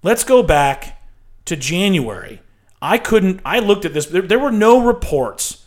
[0.02, 1.00] Let's go back
[1.46, 2.40] to January.
[2.82, 5.64] I couldn't, I looked at this, there, there were no reports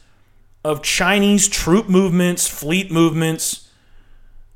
[0.64, 3.70] of Chinese troop movements, fleet movements,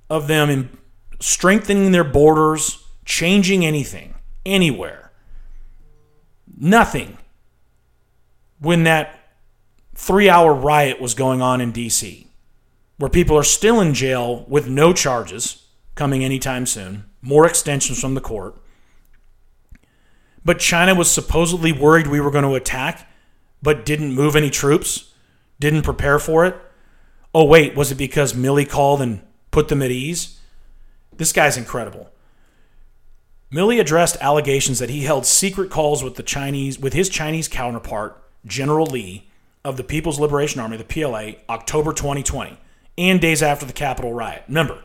[0.09, 0.77] of them in
[1.19, 5.11] strengthening their borders, changing anything, anywhere.
[6.57, 7.17] Nothing
[8.59, 9.19] when that
[9.93, 12.27] three hour riot was going on in D.C.,
[12.97, 18.15] where people are still in jail with no charges coming anytime soon, more extensions from
[18.15, 18.55] the court.
[20.43, 23.09] But China was supposedly worried we were going to attack,
[23.61, 25.13] but didn't move any troops,
[25.59, 26.55] didn't prepare for it.
[27.33, 30.39] Oh, wait, was it because Milley called and put them at ease?
[31.17, 32.11] This guy's incredible.
[33.51, 38.21] Milley addressed allegations that he held secret calls with the Chinese with his Chinese counterpart,
[38.45, 39.29] General Lee,
[39.63, 42.57] of the People's Liberation Army, the PLA, October 2020,
[42.97, 44.43] and days after the Capitol riot.
[44.47, 44.83] Remember,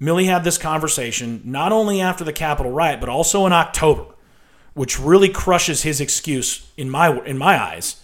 [0.00, 4.04] Milley had this conversation not only after the Capitol riot, but also in October,
[4.74, 8.02] which really crushes his excuse in my in my eyes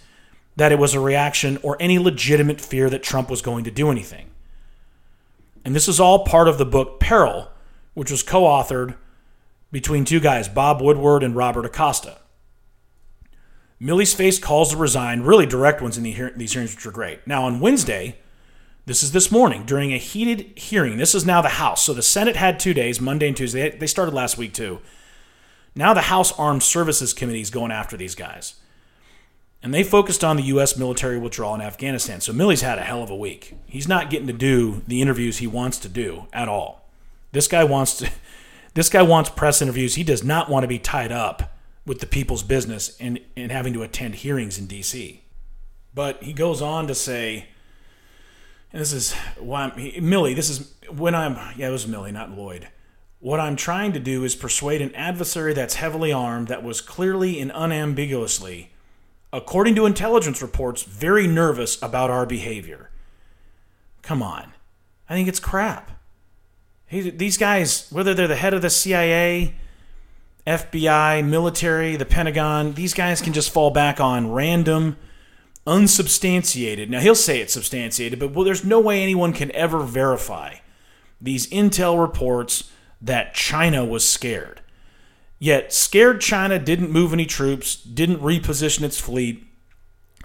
[0.55, 3.89] that it was a reaction or any legitimate fear that Trump was going to do
[3.89, 4.29] anything.
[5.65, 7.49] And this is all part of the book Peril,
[7.93, 8.95] which was co-authored
[9.71, 12.17] between two guys, Bob Woodward and Robert Acosta.
[13.81, 16.91] Milley faces calls to resign, really direct ones in the hear- these hearings, which are
[16.91, 17.25] great.
[17.27, 18.17] Now, on Wednesday,
[18.85, 21.83] this is this morning, during a heated hearing, this is now the House.
[21.83, 23.75] So the Senate had two days, Monday and Tuesday.
[23.75, 24.79] They started last week, too.
[25.75, 28.55] Now the House Armed Services Committee is going after these guys.
[29.63, 30.77] And they focused on the U.S.
[30.77, 32.19] military withdrawal in Afghanistan.
[32.19, 33.55] So Milley's had a hell of a week.
[33.65, 36.89] He's not getting to do the interviews he wants to do at all.
[37.31, 38.11] This guy wants to.
[38.75, 39.93] This guy wants press interviews.
[39.93, 43.71] He does not want to be tied up with the people's business and, and having
[43.73, 45.21] to attend hearings in D.C.
[45.93, 47.49] But he goes on to say,
[48.71, 52.11] and this is why I'm, he, Milley, this is when I'm, yeah, it was Milley,
[52.11, 52.69] not Lloyd.
[53.19, 57.39] What I'm trying to do is persuade an adversary that's heavily armed, that was clearly
[57.39, 58.72] and unambiguously,
[59.33, 62.91] according to intelligence reports, very nervous about our behavior.
[64.03, 64.53] Come on.
[65.09, 65.91] I think it's crap.
[66.89, 69.55] these guys, whether they're the head of the CIA,
[70.45, 74.97] FBI, military, the Pentagon, these guys can just fall back on random,
[75.65, 76.89] unsubstantiated.
[76.89, 80.57] Now, he'll say it's substantiated, but well, there's no way anyone can ever verify
[81.19, 84.61] these intel reports that China was scared.
[85.43, 89.45] Yet, scared China didn't move any troops, didn't reposition its fleet.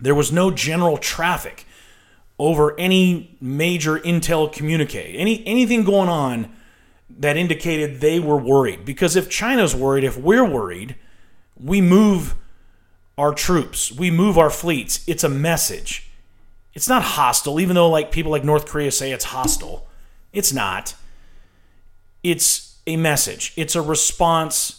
[0.01, 1.67] There was no general traffic
[2.39, 6.55] over any major intel communique, any anything going on
[7.11, 8.85] that indicated they were worried.
[8.85, 10.95] Because if China's worried, if we're worried,
[11.59, 12.37] we move
[13.19, 15.03] our troops, we move our fleets.
[15.09, 16.13] It's a message.
[16.75, 19.89] It's not hostile, even though like people like North Korea say it's hostile.
[20.33, 20.95] It's not.
[22.23, 23.53] It's a message.
[23.57, 24.78] It's a response,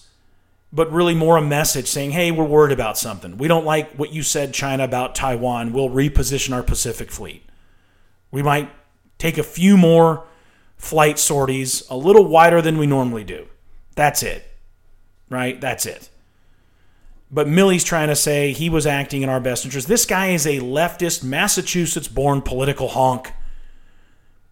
[0.72, 3.38] but really more a message saying, hey, we're worried about something.
[3.38, 5.74] We don't like what you said, China, about Taiwan.
[5.74, 7.44] We'll reposition our Pacific fleet.
[8.32, 8.70] We might
[9.18, 10.26] take a few more
[10.78, 13.48] flight sorties a little wider than we normally do.
[13.96, 14.46] That's it.
[15.30, 15.60] Right?
[15.60, 16.10] That's it.
[17.32, 19.88] But Milley's trying to say he was acting in our best interest.
[19.88, 23.34] This guy is a leftist, Massachusetts born political honk.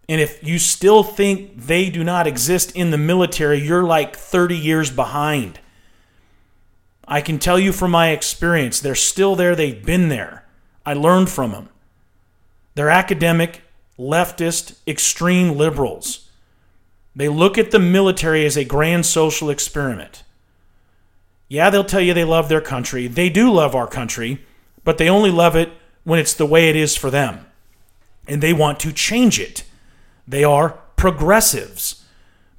[0.08, 4.56] And if you still think they do not exist in the military, you're like 30
[4.56, 5.58] years behind.
[7.08, 10.44] I can tell you from my experience, they're still there, they've been there.
[10.84, 11.70] I learned from them.
[12.74, 13.62] They're academic,
[13.98, 16.28] leftist, extreme liberals.
[17.16, 20.22] They look at the military as a grand social experiment.
[21.48, 23.06] Yeah, they'll tell you they love their country.
[23.06, 24.44] They do love our country,
[24.84, 25.72] but they only love it
[26.04, 27.46] when it's the way it is for them.
[28.26, 29.64] And they want to change it.
[30.28, 32.04] They are progressives.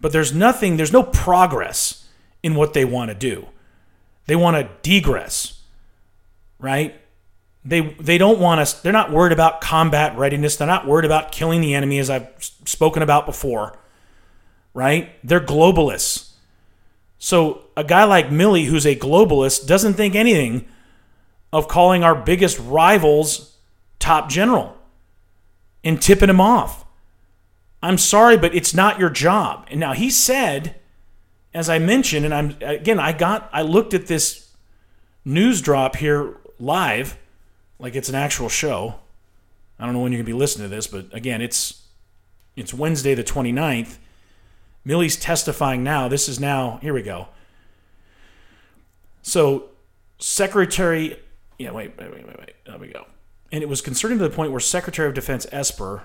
[0.02, 2.08] But there's nothing, there's no progress
[2.42, 3.48] in what they want to do.
[4.30, 5.60] They want to degress,
[6.60, 6.94] right?
[7.66, 8.80] They they don't want us.
[8.80, 10.56] They're not worried about combat readiness.
[10.56, 13.76] They're not worried about killing the enemy, as I've spoken about before.
[14.76, 15.16] Right?
[15.24, 16.34] They're globalists.
[17.18, 20.68] So a guy like Milley, who's a globalist, doesn't think anything
[21.52, 23.58] of calling our biggest rivals
[23.98, 24.78] top general
[25.84, 26.86] and tipping him off.
[27.82, 29.66] I'm sorry, but it's not your job.
[29.72, 30.79] And now he said,
[31.54, 34.50] as I mentioned, and I'm again, I got I looked at this
[35.26, 37.18] news drop here live
[37.80, 38.96] like it's an actual show.
[39.80, 41.84] I don't know when you're to be listening to this, but again, it's
[42.56, 43.98] it's Wednesday the 29th.
[44.84, 46.08] Milley's testifying now.
[46.08, 47.28] This is now, here we go.
[49.22, 49.66] So,
[50.18, 51.20] Secretary,
[51.58, 52.56] yeah, wait, wait, wait, wait, wait.
[52.66, 53.06] There we go.
[53.52, 56.04] And it was concerning to the point where Secretary of Defense Esper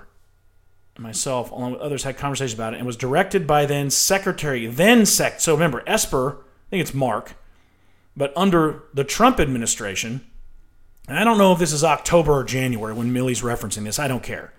[1.03, 5.05] myself, along with others, had conversations about it and was directed by then Secretary, then
[5.05, 5.41] Sec.
[5.41, 7.35] So remember, Esper, I think it's Mark,
[8.17, 10.25] but under the Trump administration,
[11.09, 13.99] and I don't know if this is October or January when Milley's referencing this.
[13.99, 14.53] I don't care.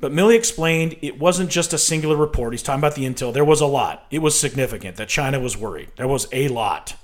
[0.00, 2.52] But Milley explained it wasn't just a singular report.
[2.52, 3.34] He's talking about the intel.
[3.34, 4.06] There was a lot.
[4.10, 5.90] It was significant that China was worried.
[5.96, 6.94] There was a lot.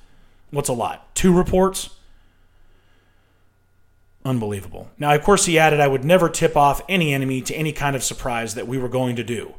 [0.51, 1.12] What's a lot?
[1.14, 1.90] Two reports?
[4.24, 4.90] Unbelievable.
[4.98, 7.94] Now, of course, he added, I would never tip off any enemy to any kind
[7.94, 9.54] of surprise that we were going to do.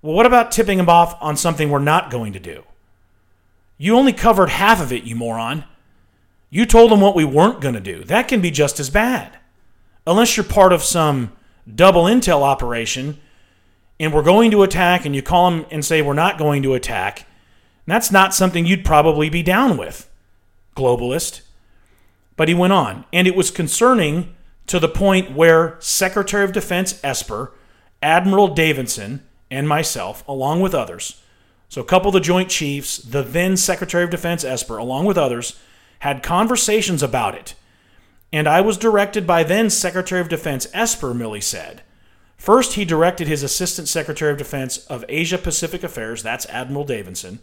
[0.00, 2.64] Well, what about tipping him off on something we're not going to do?
[3.76, 5.64] You only covered half of it, you moron.
[6.48, 8.04] You told them what we weren't going to do.
[8.04, 9.38] That can be just as bad.
[10.06, 11.32] Unless you're part of some
[11.72, 13.20] double intel operation
[14.00, 16.74] and we're going to attack and you call them and say we're not going to
[16.74, 17.26] attack,
[17.86, 20.08] that's not something you'd probably be down with,
[20.76, 21.42] globalist.
[22.36, 24.34] But he went on, and it was concerning
[24.66, 27.52] to the point where Secretary of Defense Esper,
[28.02, 31.22] Admiral Davidson, and myself, along with others,
[31.72, 35.16] so a couple of the Joint Chiefs, the then Secretary of Defense Esper, along with
[35.16, 35.58] others,
[36.00, 37.54] had conversations about it.
[38.30, 41.80] And I was directed by then Secretary of Defense Esper, Milley said.
[42.36, 47.38] First, he directed his Assistant Secretary of Defense of Asia Pacific Affairs, that's Admiral Davidson,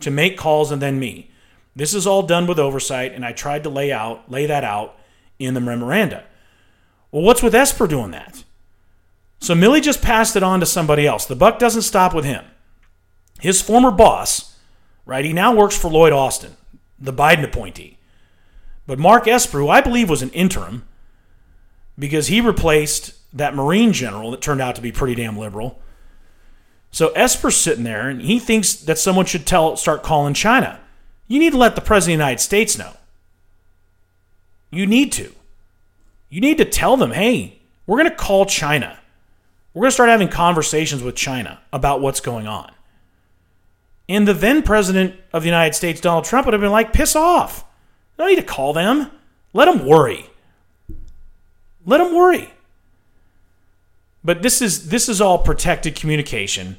[0.00, 1.29] to make calls and then me.
[1.74, 4.98] This is all done with oversight, and I tried to lay out lay that out
[5.38, 6.24] in the memoranda.
[7.10, 8.44] Well, what's with Esper doing that?
[9.40, 11.24] So Milley just passed it on to somebody else.
[11.24, 12.44] The buck doesn't stop with him.
[13.40, 14.58] His former boss,
[15.06, 15.24] right?
[15.24, 16.56] He now works for Lloyd Austin,
[16.98, 17.98] the Biden appointee.
[18.86, 20.86] But Mark Esper, who I believe was an interim,
[21.98, 25.80] because he replaced that Marine general that turned out to be pretty damn liberal.
[26.90, 30.79] So Esper's sitting there and he thinks that someone should tell start calling China.
[31.30, 32.92] You need to let the President of the United States know.
[34.72, 35.32] You need to.
[36.28, 38.98] You need to tell them, hey, we're going to call China.
[39.72, 42.72] We're going to start having conversations with China about what's going on.
[44.08, 47.14] And the then President of the United States, Donald Trump, would have been like, piss
[47.14, 47.64] off.
[48.18, 49.12] No need to call them.
[49.52, 50.26] Let them worry.
[51.86, 52.50] Let them worry.
[54.24, 56.76] But this is this is all protected communication.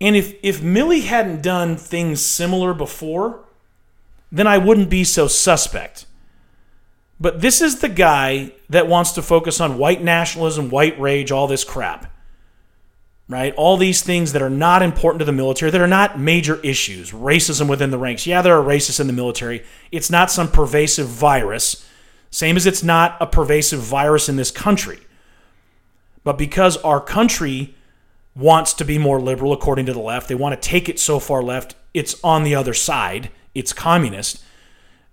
[0.00, 3.44] And if if Milley hadn't done things similar before,
[4.34, 6.06] then I wouldn't be so suspect.
[7.20, 11.46] But this is the guy that wants to focus on white nationalism, white rage, all
[11.46, 12.12] this crap.
[13.28, 13.54] Right?
[13.54, 17.12] All these things that are not important to the military, that are not major issues.
[17.12, 18.26] Racism within the ranks.
[18.26, 19.62] Yeah, there are racists in the military.
[19.92, 21.88] It's not some pervasive virus,
[22.30, 24.98] same as it's not a pervasive virus in this country.
[26.24, 27.76] But because our country
[28.34, 31.20] wants to be more liberal, according to the left, they want to take it so
[31.20, 34.44] far left, it's on the other side, it's communist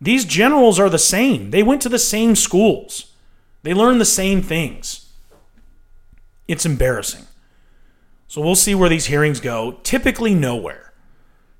[0.01, 1.51] these generals are the same.
[1.51, 3.13] They went to the same schools,
[3.61, 5.13] they learned the same things.
[6.47, 7.27] It's embarrassing.
[8.27, 9.79] So we'll see where these hearings go.
[9.83, 10.91] Typically, nowhere.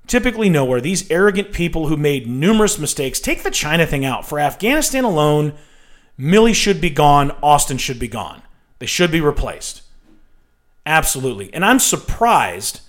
[0.06, 0.80] Typically, nowhere.
[0.80, 3.20] These arrogant people who made numerous mistakes.
[3.20, 4.26] Take the China thing out.
[4.26, 5.54] For Afghanistan alone,
[6.18, 7.30] Milley should be gone.
[7.42, 8.42] Austin should be gone.
[8.80, 9.82] They should be replaced.
[10.84, 11.52] Absolutely.
[11.54, 12.80] And I'm surprised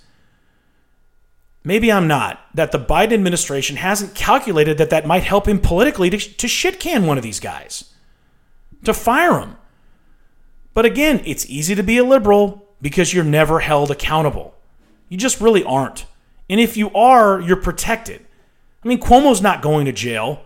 [1.64, 6.10] maybe I'm not, that the Biden administration hasn't calculated that that might help him politically
[6.10, 7.92] to, to shit can one of these guys,
[8.84, 9.56] to fire him.
[10.74, 14.54] But again, it's easy to be a liberal because you're never held accountable.
[15.08, 16.06] You just really aren't.
[16.50, 18.26] And if you are, you're protected.
[18.84, 20.42] I mean, Cuomo's not going to jail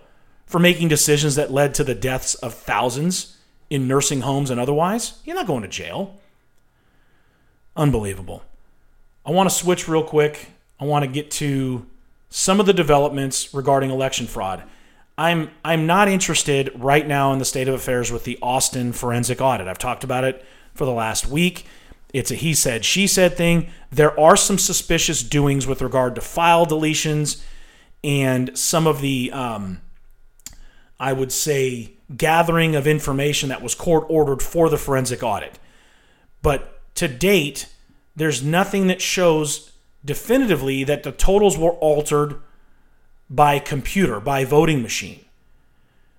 [0.47, 3.37] for making decisions that led to the deaths of thousands
[3.69, 5.21] in nursing homes and otherwise.
[5.25, 6.19] You're not going to jail.
[7.77, 8.43] Unbelievable.
[9.27, 11.87] I want to switch real quick I want to get to
[12.31, 14.63] some of the developments regarding election fraud.
[15.17, 19.41] I'm I'm not interested right now in the state of affairs with the Austin forensic
[19.41, 19.67] audit.
[19.67, 21.67] I've talked about it for the last week.
[22.15, 23.69] It's a he said, she said thing.
[23.91, 27.43] There are some suspicious doings with regard to file deletions
[28.05, 29.81] and some of the, um,
[31.01, 35.59] I would say, gathering of information that was court ordered for the forensic audit.
[36.43, 37.67] But to date,
[38.17, 39.68] there's nothing that shows
[40.05, 42.41] definitively that the totals were altered
[43.31, 45.25] by computer, by voting machine.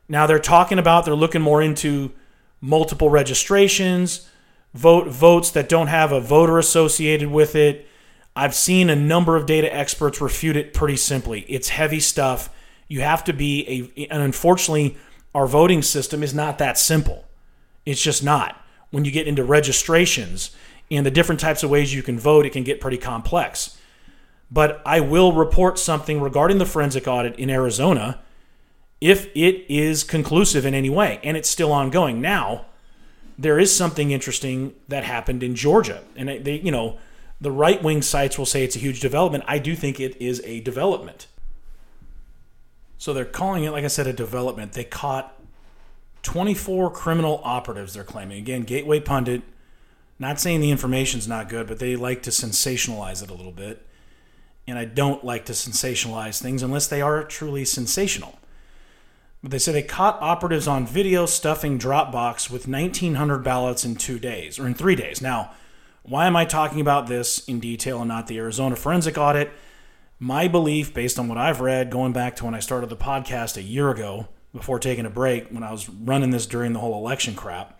[0.07, 2.11] Now they're talking about they're looking more into
[2.61, 4.30] multiple registrations,
[4.73, 7.88] vote votes that don't have a voter associated with it.
[8.36, 11.41] I've seen a number of data experts refute it pretty simply.
[11.41, 12.49] It's heavy stuff.
[12.88, 14.97] You have to be a and unfortunately
[15.34, 17.25] our voting system is not that simple.
[17.86, 18.63] It's just not.
[18.91, 20.51] When you get into registrations
[20.91, 23.77] and the different types of ways you can vote, it can get pretty complex.
[24.51, 28.19] But I will report something regarding the forensic audit in Arizona
[28.99, 32.19] if it is conclusive in any way, and it's still ongoing.
[32.19, 32.65] Now,
[33.37, 36.97] there is something interesting that happened in Georgia, and they, you know,
[37.39, 39.45] the right wing sites will say it's a huge development.
[39.47, 41.27] I do think it is a development.
[42.97, 44.73] So they're calling it, like I said, a development.
[44.73, 45.39] They caught
[46.23, 48.39] 24 criminal operatives, they're claiming.
[48.39, 49.43] Again, Gateway Pundit
[50.20, 53.86] not saying the information's not good, but they like to sensationalize it a little bit.
[54.67, 58.38] And I don't like to sensationalize things unless they are truly sensational.
[59.41, 64.20] But they say they caught operatives on video stuffing Dropbox with 1,900 ballots in two
[64.20, 65.22] days, or in three days.
[65.22, 65.53] Now,
[66.03, 69.51] why am I talking about this in detail and not the Arizona forensic audit?
[70.20, 73.55] My belief, based on what I've read, going back to when I started the podcast
[73.55, 76.97] a year ago, before taking a break, when I was running this during the whole
[76.97, 77.78] election crap,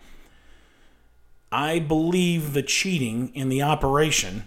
[1.52, 4.44] I believe the cheating in the operation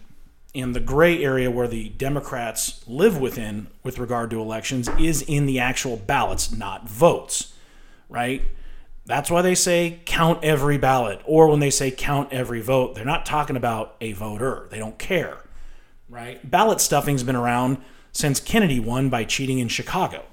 [0.56, 5.45] and the gray area where the Democrats live within with regard to elections is in
[5.45, 7.54] the actual ballots, not votes,
[8.08, 8.43] right?
[9.06, 13.04] That's why they say count every ballot, or when they say count every vote, they're
[13.04, 14.68] not talking about a voter.
[14.70, 15.39] They don't care,
[16.08, 16.49] right?
[16.49, 17.80] Ballot stuffing's been around
[18.14, 20.24] since Kennedy won by cheating in Chicago,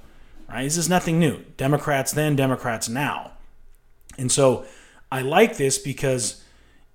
[0.49, 0.63] right?
[0.65, 1.39] This is nothing new.
[1.57, 3.33] Democrats then, Democrats now.
[4.19, 4.67] And so
[5.11, 6.40] I like this because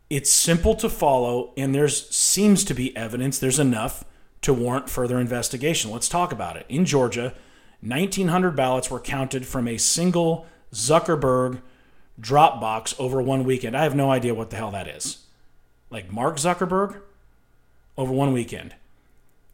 [0.09, 3.39] it's simple to follow, and there's seems to be evidence.
[3.39, 4.03] There's enough
[4.41, 5.91] to warrant further investigation.
[5.91, 6.65] Let's talk about it.
[6.69, 7.33] In Georgia,
[7.81, 11.61] 1,900 ballots were counted from a single Zuckerberg
[12.19, 13.75] Dropbox over one weekend.
[13.75, 15.25] I have no idea what the hell that is.
[15.89, 17.01] Like Mark Zuckerberg
[17.97, 18.75] over one weekend.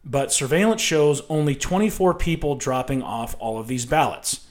[0.04, 4.46] But surveillance shows only 24 people dropping off all of these ballots.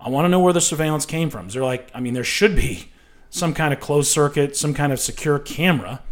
[0.00, 1.48] I want to know where the surveillance came from.
[1.48, 2.89] Is there like, I mean, there should be
[3.30, 6.02] some kind of closed circuit, some kind of secure camera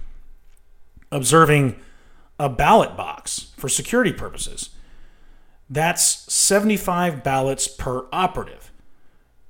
[1.11, 1.77] observing
[2.39, 4.71] a ballot box for security purposes.
[5.69, 8.71] That's 75 ballots per operative.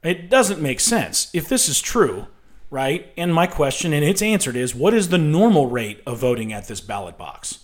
[0.02, 1.30] It doesn't make sense.
[1.32, 2.26] If this is true,
[2.70, 3.12] right?
[3.16, 6.68] And my question, and it's answered, is what is the normal rate of voting at
[6.68, 7.60] this ballot box?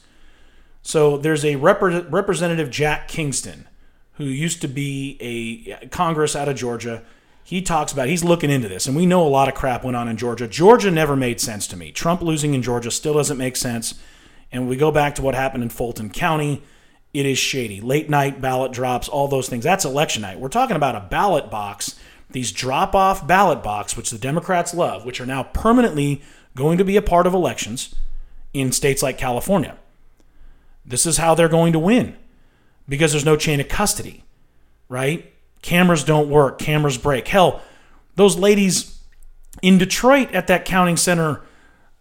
[0.83, 3.67] So there's a rep- Representative Jack Kingston,
[4.15, 7.03] who used to be a Congress out of Georgia
[7.45, 9.97] he talks about he's looking into this and we know a lot of crap went
[9.97, 10.49] on in Georgia.
[10.49, 11.92] Georgia never made sense to me.
[11.92, 13.95] Trump losing in Georgia still doesn't make sense.
[14.51, 16.62] And we go back to what happened in Fulton County
[17.14, 17.80] it is shady.
[17.80, 19.62] Late night ballot drops, all those things.
[19.62, 20.40] That's election night.
[20.40, 21.99] We're talking about a ballot box,
[22.30, 26.22] these drop off ballot box, which the Democrats love, which are now permanently
[26.57, 27.95] going to be a part of elections
[28.53, 29.78] in states like California.
[30.84, 32.16] This is how they're going to win
[32.88, 34.24] because there's no chain of custody,
[34.88, 35.32] right?
[35.65, 37.27] Cameras don't work, cameras break.
[37.27, 37.62] Hell,
[38.17, 39.01] those ladies
[39.62, 41.41] in Detroit at that counting center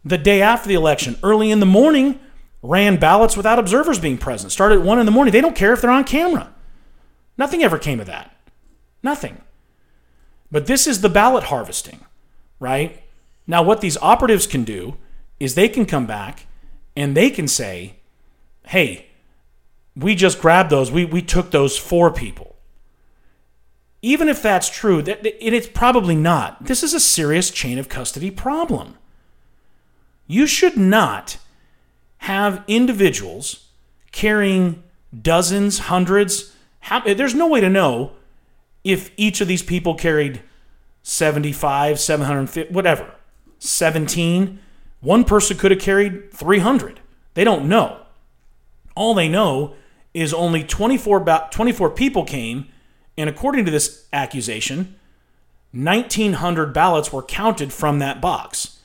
[0.04, 2.20] the day after the election, early in the morning,
[2.62, 4.52] ran ballots without observers being present.
[4.52, 5.32] Started at 1 in the morning.
[5.32, 6.54] They don't care if they're on camera.
[7.38, 8.36] Nothing ever came of that.
[9.02, 9.42] Nothing.
[10.52, 12.02] But this is the ballot harvesting,
[12.60, 13.02] right?
[13.48, 14.98] Now, what these operatives can do
[15.40, 16.48] is they can come back
[16.98, 17.96] and they can say,
[18.66, 19.08] hey,
[19.96, 22.53] we just grabbed those, we, we took those four people.
[24.04, 26.66] Even if that's true, that, it's probably not.
[26.66, 28.98] This is a serious chain of custody problem.
[30.28, 31.38] You should not
[32.20, 33.70] have individuals
[34.12, 34.84] carrying
[35.20, 36.54] dozens, hundreds.
[36.82, 38.12] How, there's no way to know
[38.84, 40.42] if each of these people carried
[41.04, 43.16] 75, 750, whatever,
[43.60, 44.60] 17.
[45.00, 47.00] One person could have carried 300.
[47.36, 48.02] They don't know.
[48.96, 49.76] All they know
[50.14, 52.68] is only 24, about 24 people came,
[53.18, 54.96] and according to this accusation,
[55.74, 58.80] 1,900 ballots were counted from that box.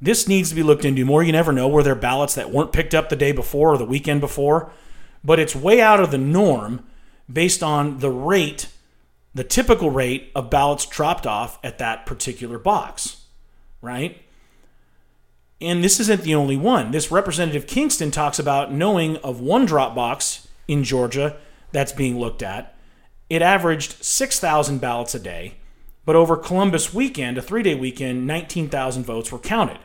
[0.00, 1.22] This needs to be looked into more.
[1.22, 1.68] You never know.
[1.68, 4.70] Were there ballots that weren't picked up the day before or the weekend before?
[5.24, 6.84] But it's way out of the norm
[7.30, 8.68] based on the rate,
[9.34, 13.24] the typical rate of ballots dropped off at that particular box,
[13.80, 14.22] right?
[15.60, 16.90] And this isn't the only one.
[16.90, 21.36] This Representative Kingston talks about knowing of one drop box in Georgia
[21.72, 22.75] that's being looked at.
[23.28, 25.54] It averaged 6,000 ballots a day,
[26.04, 29.78] but over Columbus weekend, a three day weekend, 19,000 votes were counted.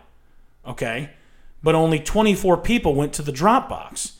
[0.65, 1.11] Okay?
[1.63, 4.13] But only 24 people went to the drop box.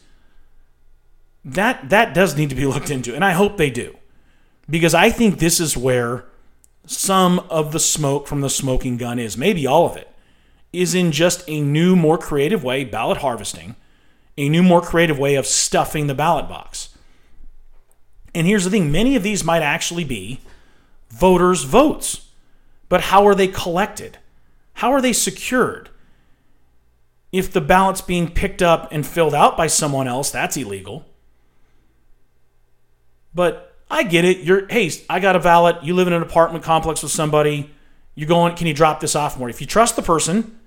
[1.45, 3.97] That, that does need to be looked into, and I hope they do.
[4.69, 6.26] Because I think this is where
[6.86, 10.07] some of the smoke from the smoking gun is, maybe all of it
[10.74, 13.76] is in just a new, more creative way, ballot harvesting,
[14.38, 16.91] a new, more creative way of stuffing the ballot box.
[18.34, 20.39] And here's the thing many of these might actually be
[21.09, 22.27] voters' votes.
[22.89, 24.17] But how are they collected?
[24.75, 25.89] How are they secured?
[27.32, 31.05] If the ballot's being picked up and filled out by someone else, that's illegal.
[33.34, 34.39] But I get it.
[34.39, 35.84] You're hey, I got a ballot.
[35.84, 37.69] You live in an apartment complex with somebody.
[38.15, 39.49] You're going, can you drop this off more?
[39.49, 40.59] If you trust the person,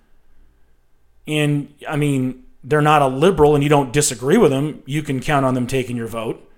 [1.26, 5.20] and I mean, they're not a liberal and you don't disagree with them, you can
[5.20, 6.50] count on them taking your vote.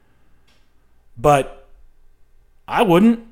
[1.17, 1.69] But
[2.69, 3.27] I wouldn't.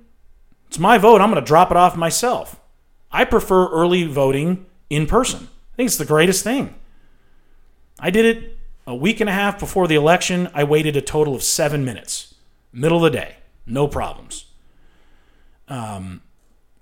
[0.69, 1.21] It's my vote.
[1.21, 2.61] I'm going to drop it off myself.
[3.11, 5.49] I prefer early voting in person.
[5.73, 6.75] I think it's the greatest thing.
[7.99, 10.51] I did it a week and a half before the election.
[10.55, 12.35] I waited a total of seven minutes,
[12.73, 14.47] middle of the day, no problems.
[15.69, 16.23] Um,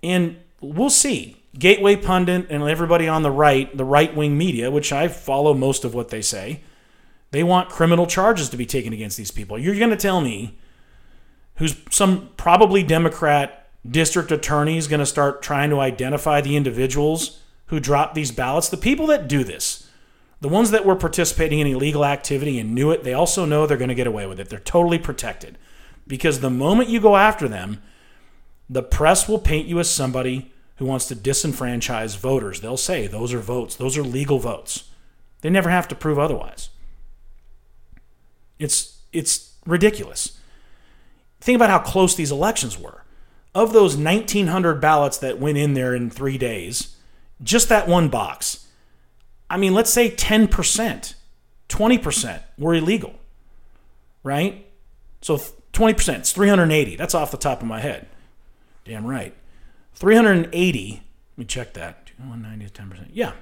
[0.02, 1.42] and we'll see.
[1.58, 5.84] Gateway Pundit and everybody on the right, the right wing media, which I follow most
[5.84, 6.62] of what they say,
[7.30, 9.58] they want criminal charges to be taken against these people.
[9.58, 10.56] You're going to tell me
[11.56, 17.40] who's some probably Democrat district attorney is going to start trying to identify the individuals
[17.66, 18.68] who dropped these ballots?
[18.68, 19.88] The people that do this,
[20.40, 23.76] the ones that were participating in illegal activity and knew it, they also know they're
[23.76, 24.48] going to get away with it.
[24.48, 25.58] They're totally protected.
[26.06, 27.80] Because the moment you go after them,
[28.68, 32.60] the press will paint you as somebody who wants to disenfranchise voters.
[32.60, 34.90] They'll say those are votes, those are legal votes.
[35.42, 36.70] They never have to prove otherwise.
[38.58, 40.38] It's it's ridiculous.
[41.42, 43.02] Think about how close these elections were.
[43.54, 46.96] Of those 1900 ballots that went in there in 3 days,
[47.42, 48.68] just that one box.
[49.50, 51.14] I mean, let's say 10%,
[51.68, 53.14] 20% were illegal.
[54.22, 54.66] Right?
[55.20, 55.36] So
[55.72, 56.96] 20%, it's 380.
[56.96, 58.08] That's off the top of my head.
[58.84, 59.34] Damn right.
[59.94, 62.10] 380, let me check that.
[62.18, 63.08] 190 is 10%.
[63.12, 63.32] Yeah.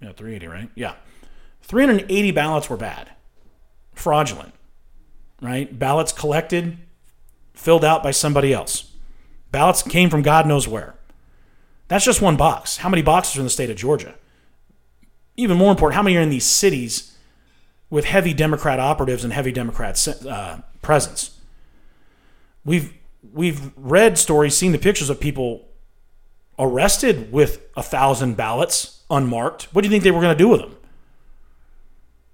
[0.00, 0.70] Yeah, 380, right?
[0.74, 0.94] Yeah.
[1.62, 3.10] 380 ballots were bad,
[3.92, 4.54] fraudulent,
[5.42, 5.78] right?
[5.78, 6.78] Ballots collected,
[7.60, 8.92] filled out by somebody else.
[9.52, 10.94] Ballots came from God knows where.
[11.88, 12.78] That's just one box.
[12.78, 14.14] How many boxes are in the state of Georgia?
[15.36, 17.16] Even more important, how many are in these cities
[17.88, 21.38] with heavy Democrat operatives and heavy Democrat uh, presence?
[22.64, 22.92] We've
[23.32, 25.68] we've read stories, seen the pictures of people
[26.58, 30.48] arrested with a thousand ballots unmarked, what do you think they were going to do
[30.48, 30.76] with them?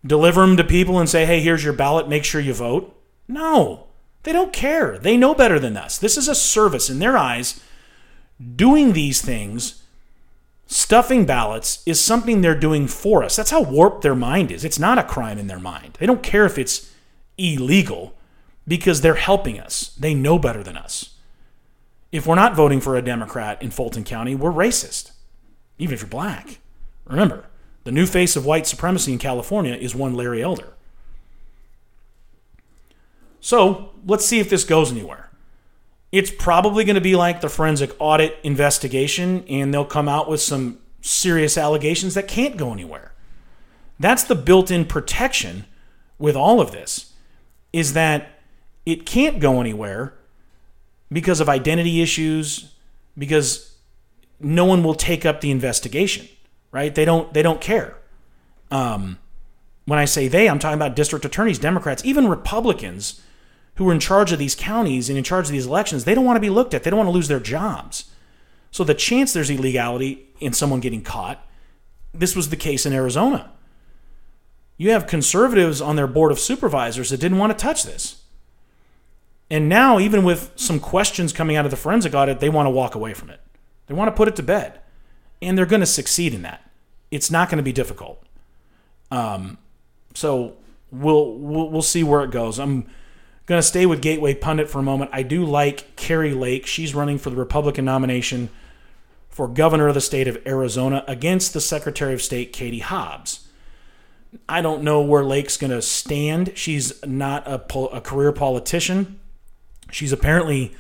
[0.05, 2.95] Deliver them to people and say, hey, here's your ballot, make sure you vote?
[3.27, 3.86] No,
[4.27, 4.99] they don't care.
[4.99, 5.99] They know better than us.
[5.99, 7.61] This is a service in their eyes.
[8.57, 9.85] Doing these things,
[10.67, 13.37] stuffing ballots, is something they're doing for us.
[13.37, 14.65] That's how warped their mind is.
[14.65, 15.97] It's not a crime in their mind.
[16.01, 16.93] They don't care if it's
[17.39, 18.15] illegal
[18.67, 19.95] because they're helping us.
[19.97, 21.15] They know better than us.
[22.11, 25.13] If we're not voting for a Democrat in Fulton County, we're racist,
[25.79, 26.59] even if you're black.
[27.05, 27.45] Remember,
[27.85, 30.73] the new face of white supremacy in California is one Larry Elder.
[33.41, 35.31] So let's see if this goes anywhere.
[36.13, 40.41] It's probably going to be like the forensic audit investigation, and they'll come out with
[40.41, 43.13] some serious allegations that can't go anywhere.
[43.99, 45.67] That's the built in protection
[46.19, 47.13] with all of this,
[47.73, 48.41] is that
[48.87, 50.15] it can't go anywhere
[51.13, 52.73] because of identity issues,
[53.19, 53.77] because
[54.41, 56.29] no one will take up the investigation,
[56.71, 56.95] right?
[56.95, 57.97] They don't they don't care.
[58.71, 59.19] Um,
[59.87, 63.23] when I say they, I'm talking about district attorneys, Democrats, even Republicans
[63.77, 66.05] who are in charge of these counties and in charge of these elections.
[66.05, 66.83] They don't want to be looked at.
[66.83, 68.11] They don't want to lose their jobs.
[68.71, 71.47] So the chance there's illegality in someone getting caught,
[72.13, 73.53] this was the case in Arizona.
[74.79, 78.23] You have conservatives on their board of supervisors that didn't want to touch this.
[79.51, 82.71] And now, even with some questions coming out of the forensic audit, they want to
[82.71, 83.41] walk away from it.
[83.87, 84.81] They want to put it to bed.
[85.41, 86.69] And they're going to succeed in that.
[87.11, 88.23] It's not going to be difficult.
[89.11, 89.59] Um,
[90.15, 90.57] so
[90.91, 92.59] we'll, we'll, we'll see where it goes.
[92.59, 92.89] I'm
[93.47, 95.11] going to stay with Gateway Pundit for a moment.
[95.13, 96.67] I do like Kari Lake.
[96.67, 98.51] She's running for the Republican nomination
[99.29, 103.47] for governor of the state of Arizona against the Secretary of State, Katie Hobbs.
[104.49, 106.53] I don't know where Lake's going to stand.
[106.55, 109.21] She's not a, pol- a career politician.
[109.91, 110.75] She's apparently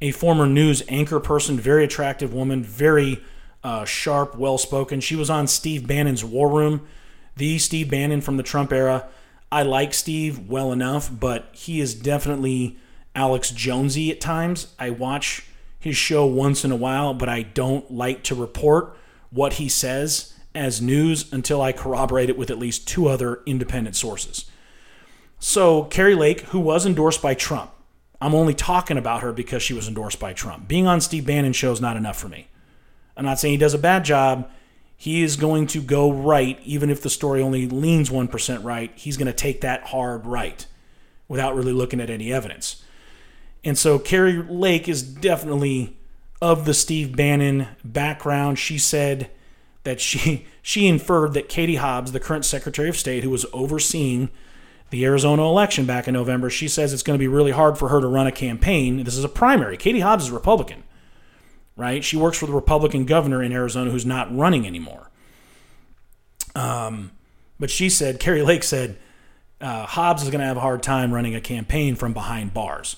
[0.00, 3.22] a former news anchor person, very attractive woman, very
[3.62, 5.00] uh, sharp, well spoken.
[5.00, 6.86] She was on Steve Bannon's War Room,
[7.36, 9.08] the Steve Bannon from the Trump era.
[9.50, 12.78] I like Steve well enough, but he is definitely
[13.14, 14.74] Alex Jonesy at times.
[14.78, 15.46] I watch
[15.78, 18.96] his show once in a while, but I don't like to report
[19.30, 23.96] what he says as news until I corroborate it with at least two other independent
[23.96, 24.46] sources.
[25.38, 27.70] So, Kari Lake, who was endorsed by Trump,
[28.20, 30.66] I'm only talking about her because she was endorsed by Trump.
[30.66, 32.48] Being on Steve Bannon show is not enough for me.
[33.16, 34.50] I'm not saying he does a bad job.
[35.00, 38.90] He is going to go right, even if the story only leans 1% right.
[38.96, 40.66] He's going to take that hard right
[41.28, 42.82] without really looking at any evidence.
[43.62, 45.96] And so Kari Lake is definitely
[46.42, 48.58] of the Steve Bannon background.
[48.58, 49.30] She said
[49.84, 54.30] that she she inferred that Katie Hobbs, the current Secretary of State who was overseeing
[54.90, 57.88] the Arizona election back in November, she says it's going to be really hard for
[57.88, 59.04] her to run a campaign.
[59.04, 59.76] This is a primary.
[59.76, 60.82] Katie Hobbs is Republican,
[61.78, 62.04] right?
[62.04, 65.10] She works for the Republican governor in Arizona who's not running anymore.
[66.54, 67.12] Um,
[67.58, 68.98] but she said, Kari Lake said,
[69.60, 72.96] uh, Hobbs is going to have a hard time running a campaign from behind bars.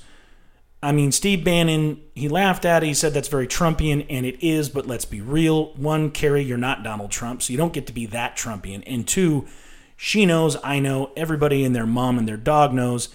[0.83, 2.87] I mean, Steve Bannon, he laughed at it.
[2.87, 5.75] He said that's very Trumpian, and it is, but let's be real.
[5.75, 8.83] One, Kari, you're not Donald Trump, so you don't get to be that Trumpian.
[8.87, 9.47] And two,
[9.95, 13.11] she knows, I know, everybody and their mom and their dog knows.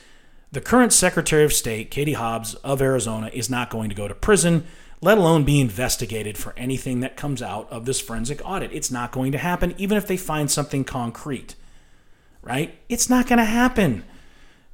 [0.51, 4.13] The current Secretary of State, Katie Hobbs of Arizona, is not going to go to
[4.13, 4.67] prison,
[5.05, 8.71] let alone be investigated for anything that comes out of this forensic audit.
[8.73, 11.53] It's not going to happen, even if they find something concrete,
[12.41, 12.75] right?
[12.89, 14.03] It's not going to happen.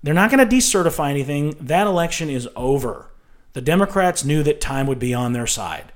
[0.01, 1.57] They're not going to decertify anything.
[1.59, 3.11] That election is over.
[3.51, 5.91] The Democrats knew that time would be on their side.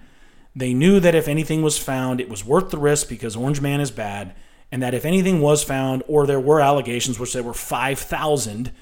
[0.53, 3.79] They knew that if anything was found, it was worth the risk because Orange Man
[3.79, 4.35] is bad
[4.69, 8.73] and that if anything was found or there were allegations, which there were 5,000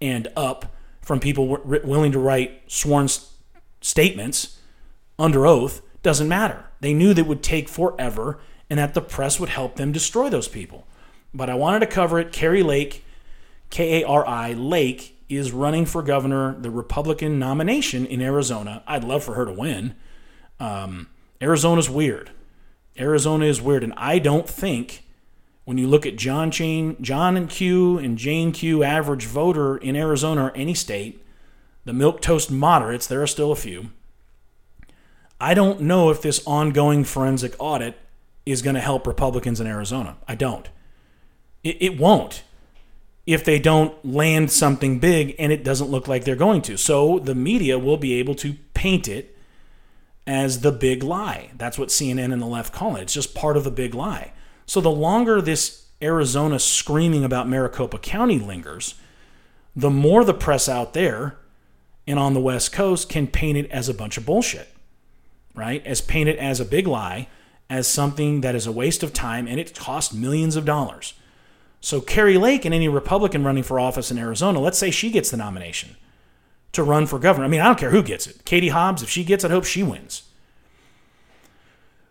[0.00, 3.08] and up from people willing to write sworn
[3.80, 4.56] statements
[5.18, 6.64] under oath, doesn't matter.
[6.80, 8.38] They knew that would take forever
[8.68, 10.86] and that the press would help them destroy those people.
[11.32, 12.32] But I wanted to cover it.
[12.32, 13.04] Kari Lake,
[13.70, 18.82] K A R I, Lake, is running for governor, the Republican nomination in Arizona.
[18.86, 19.94] I'd love for her to win.
[20.60, 21.08] Um,
[21.40, 22.30] Arizona's weird.
[22.98, 25.02] Arizona is weird, and I don't think
[25.64, 30.44] when you look at John John and Q and Jane Q average voter in Arizona
[30.44, 31.22] or any state,
[31.84, 33.90] the milk toast moderates, there are still a few.
[35.40, 37.98] I don't know if this ongoing forensic audit
[38.44, 40.16] is going to help Republicans in Arizona.
[40.26, 40.68] I don't.
[41.62, 42.42] It, it won't
[43.26, 46.76] if they don't land something big and it doesn't look like they're going to.
[46.76, 49.36] So the media will be able to paint it
[50.26, 51.50] as the big lie.
[51.56, 53.02] That's what CNN and the left call it.
[53.02, 54.32] It's just part of the big lie.
[54.64, 58.94] So the longer this Arizona screaming about Maricopa County lingers,
[59.74, 61.36] the more the press out there
[62.06, 64.68] and on the West Coast can paint it as a bunch of bullshit,
[65.56, 65.84] right?
[65.86, 67.28] As painted as a big lie,
[67.68, 71.14] as something that is a waste of time and it costs millions of dollars.
[71.80, 75.30] So Kari Lake and any Republican running for office in Arizona, let's say she gets
[75.30, 75.96] the nomination
[76.72, 77.46] to run for governor.
[77.46, 78.44] I mean, I don't care who gets it.
[78.44, 80.22] Katie Hobbs, if she gets it, I hope she wins.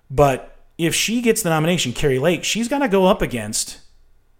[0.10, 3.80] But if she gets the nomination, Kari Lake, she's got to go up against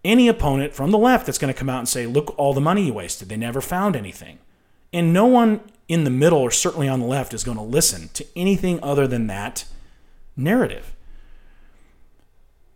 [0.04, 2.60] any opponent from the left that's going to come out and say, look, all the
[2.60, 3.28] money you wasted.
[3.28, 4.38] They never found anything.
[4.92, 8.08] And no one in the middle or certainly on the left is going to listen
[8.14, 9.64] to anything other than that
[10.36, 10.94] narrative.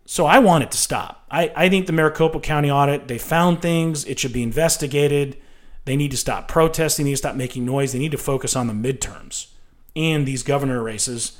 [0.05, 1.25] So I want it to stop.
[1.31, 5.37] I, I think the Maricopa County audit, they found things, it should be investigated.
[5.85, 8.55] They need to stop protesting, they need to stop making noise, they need to focus
[8.55, 9.47] on the midterms
[9.95, 11.37] and these governor races,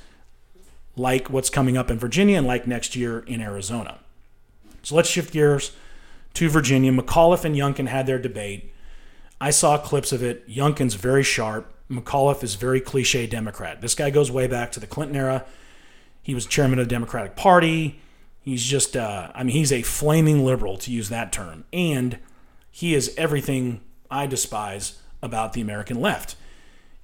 [0.96, 4.00] like what's coming up in Virginia and like next year in Arizona.
[4.84, 5.74] So let's shift gears
[6.34, 6.92] to Virginia.
[6.92, 8.71] McAuliffe and Youngkin had their debate.
[9.42, 10.48] I saw clips of it.
[10.48, 11.74] Youngkin's very sharp.
[11.90, 13.82] McAuliffe is very cliche Democrat.
[13.82, 15.46] This guy goes way back to the Clinton era.
[16.22, 18.00] He was chairman of the Democratic Party.
[18.40, 21.66] He's just, uh, I mean, he's a flaming liberal, to use that term.
[21.74, 22.20] And
[22.70, 23.82] he is everything
[24.12, 26.36] I despise about the American left.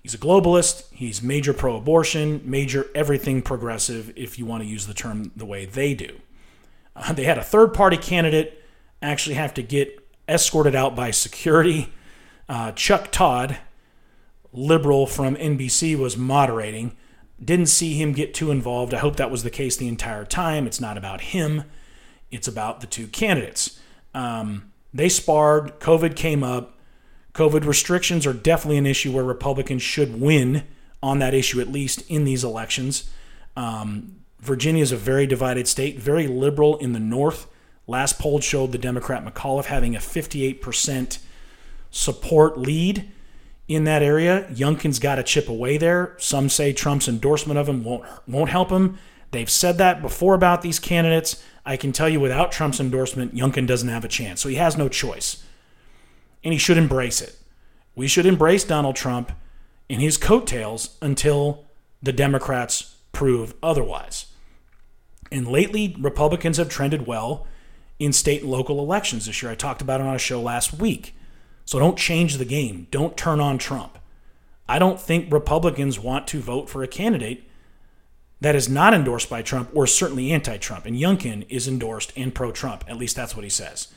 [0.03, 0.85] He's a globalist.
[0.93, 5.45] He's major pro abortion, major everything progressive, if you want to use the term the
[5.45, 6.19] way they do.
[6.95, 8.63] Uh, they had a third party candidate
[9.01, 11.91] actually have to get escorted out by security.
[12.49, 13.57] Uh, Chuck Todd,
[14.53, 16.95] liberal from NBC, was moderating.
[17.43, 18.93] Didn't see him get too involved.
[18.93, 20.65] I hope that was the case the entire time.
[20.65, 21.63] It's not about him,
[22.31, 23.79] it's about the two candidates.
[24.13, 26.79] Um, they sparred, COVID came up.
[27.33, 30.63] COVID restrictions are definitely an issue where Republicans should win
[31.03, 33.11] on that issue, at least in these elections.
[33.55, 37.47] Um, Virginia is a very divided state, very liberal in the north.
[37.85, 41.19] Last poll showed the Democrat McAuliffe having a 58%
[41.97, 43.09] support lead
[43.67, 44.47] in that area.
[44.51, 46.15] Youngkin's got to chip away there.
[46.19, 48.97] Some say Trump's endorsement of him won't won't help him.
[49.31, 51.43] They've said that before about these candidates.
[51.65, 54.41] I can tell you without Trump's endorsement, Youngkin doesn't have a chance.
[54.41, 55.43] So he has no choice.
[56.43, 57.35] And he should embrace it.
[57.93, 59.33] We should embrace Donald Trump
[59.89, 61.65] in his coattails until
[62.01, 64.27] the Democrats prove otherwise.
[65.29, 67.47] And lately, Republicans have trended well
[67.99, 69.51] in state and local elections this year.
[69.51, 71.16] I talked about it on a show last week.
[71.67, 72.87] So don't change the game.
[72.91, 73.99] Don't turn on Trump.
[74.69, 77.43] I don't think Republicans want to vote for a candidate
[78.39, 80.85] that is not endorsed by Trump or certainly anti Trump.
[80.85, 82.85] And Youngkin is endorsed and pro Trump.
[82.87, 83.89] At least that's what he says.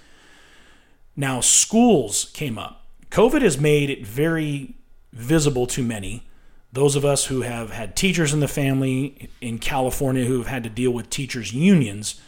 [1.14, 2.86] Now, schools came up.
[3.12, 4.74] COVID has made it very
[5.12, 6.26] visible to many.
[6.72, 10.64] Those of us who have had teachers in the family in California who have had
[10.64, 12.20] to deal with teachers' unions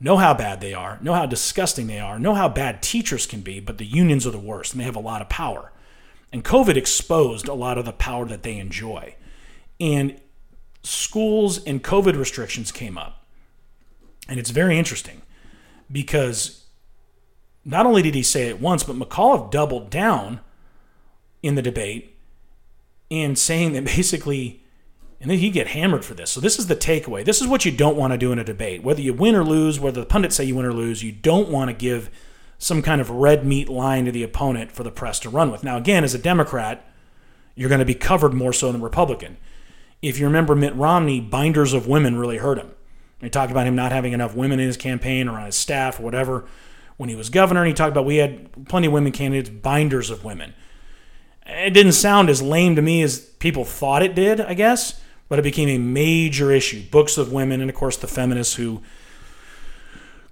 [0.00, 3.40] know how bad they are, know how disgusting they are, know how bad teachers can
[3.40, 5.72] be, but the unions are the worst and they have a lot of power.
[6.32, 9.16] And COVID exposed a lot of the power that they enjoy.
[9.80, 10.20] And
[10.82, 13.24] schools and COVID restrictions came up.
[14.28, 15.22] And it's very interesting
[15.90, 16.66] because
[17.64, 20.40] not only did he say it once, but McAuliffe doubled down
[21.42, 22.16] in the debate
[23.10, 24.62] in saying that basically
[25.20, 26.30] and then you get hammered for this.
[26.30, 27.24] So this is the takeaway.
[27.24, 28.84] This is what you don't want to do in a debate.
[28.84, 31.48] Whether you win or lose, whether the pundits say you win or lose, you don't
[31.48, 32.08] want to give
[32.58, 35.64] some kind of red meat line to the opponent for the press to run with.
[35.64, 36.84] Now, again, as a Democrat,
[37.56, 39.38] you're going to be covered more so than Republican.
[40.02, 42.70] If you remember Mitt Romney, binders of women really hurt him.
[43.20, 45.98] He talked about him not having enough women in his campaign or on his staff
[45.98, 46.44] or whatever
[46.96, 47.62] when he was governor.
[47.62, 50.54] And he talked about we had plenty of women candidates, binders of women.
[51.44, 55.38] It didn't sound as lame to me as people thought it did, I guess but
[55.38, 56.82] it became a major issue.
[56.90, 58.82] Books of women, and of course, the feminists who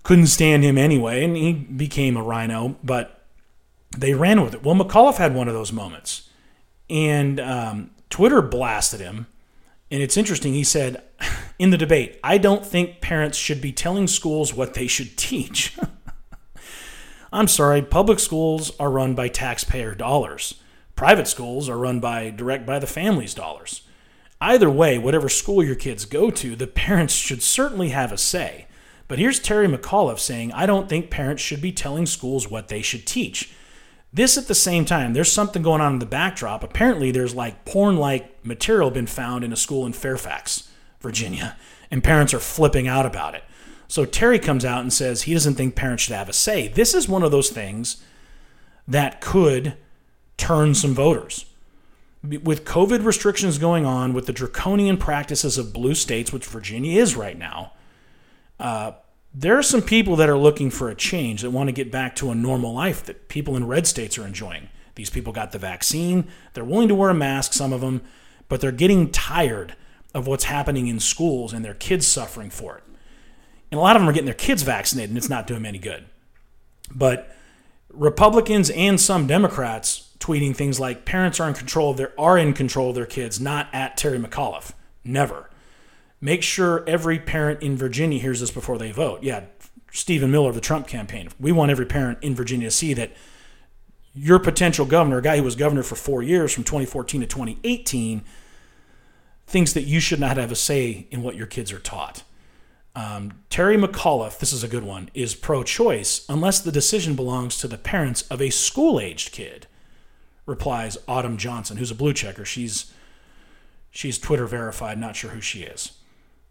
[0.03, 3.25] couldn't stand him anyway, and he became a rhino, but
[3.97, 4.63] they ran with it.
[4.63, 6.31] Well, McAuliffe had one of those moments,
[6.89, 9.27] and um, Twitter blasted him.
[9.91, 11.03] And it's interesting, he said
[11.59, 15.77] in the debate, I don't think parents should be telling schools what they should teach.
[17.33, 20.55] I'm sorry, public schools are run by taxpayer dollars.
[20.95, 23.83] Private schools are run by direct by the family's dollars.
[24.41, 28.67] Either way, whatever school your kids go to, the parents should certainly have a say.
[29.09, 32.83] But here's Terry McAuliffe saying, I don't think parents should be telling schools what they
[32.83, 33.53] should teach.
[34.13, 36.63] This at the same time, there's something going on in the backdrop.
[36.63, 40.71] Apparently, there's like porn like material been found in a school in Fairfax,
[41.01, 41.57] Virginia,
[41.91, 43.45] and parents are flipping out about it.
[43.89, 46.69] So Terry comes out and says he doesn't think parents should have a say.
[46.69, 48.03] This is one of those things
[48.89, 49.77] that could
[50.37, 51.47] turn some voters
[52.23, 57.17] with COVID restrictions going on, with the draconian practices of blue states, which Virginia is
[57.17, 57.73] right now,
[58.59, 58.93] uh,
[59.35, 62.17] there are some people that are looking for a change that want to get back
[62.17, 64.71] to a normal life that people in red states are enjoying.
[64.95, 68.01] These people got the vaccine, they're willing to wear a mask, some of them,
[68.49, 69.77] but they're getting tired
[70.15, 72.85] of what's happening in schools and their kids suffering for it.
[73.71, 75.67] And a lot of them are getting their kids vaccinated and it's not doing them
[75.67, 76.07] any good.
[76.91, 77.37] But
[77.93, 82.53] Republicans and some Democrats tweeting things like parents are in control of their are in
[82.53, 84.73] control of their kids, not at Terry McAuliffe.
[85.05, 85.51] Never.
[86.21, 89.23] Make sure every parent in Virginia hears this before they vote.
[89.23, 89.45] Yeah,
[89.93, 91.29] Stephen Miller of the Trump campaign.
[91.39, 93.13] We want every parent in Virginia to see that
[94.15, 98.25] your potential governor, a guy who was governor for four years from 2014 to 2018,
[99.47, 102.25] thinks that you should not have a say in what your kids are taught.
[102.95, 107.59] Um, Terry McAuliffe, this is a good one, is pro choice unless the decision belongs
[107.59, 109.67] to the parents of a school aged kid,
[110.47, 112.45] replies Autumn Johnson, who's a blue checker.
[112.45, 112.93] She's,
[113.91, 115.93] she's Twitter verified, not sure who she is.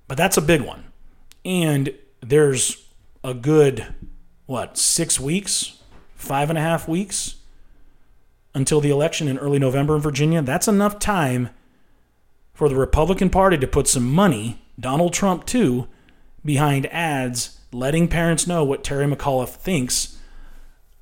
[0.08, 0.86] But that's a big one.
[1.44, 2.88] And there's
[3.24, 3.88] a good,
[4.46, 5.82] what, six weeks,
[6.16, 7.36] five and a half weeks
[8.54, 10.42] until the election in early November in Virginia.
[10.42, 11.50] That's enough time
[12.54, 15.88] for the Republican Party to put some money, Donald Trump too,
[16.44, 20.18] behind ads letting parents know what Terry McAuliffe thinks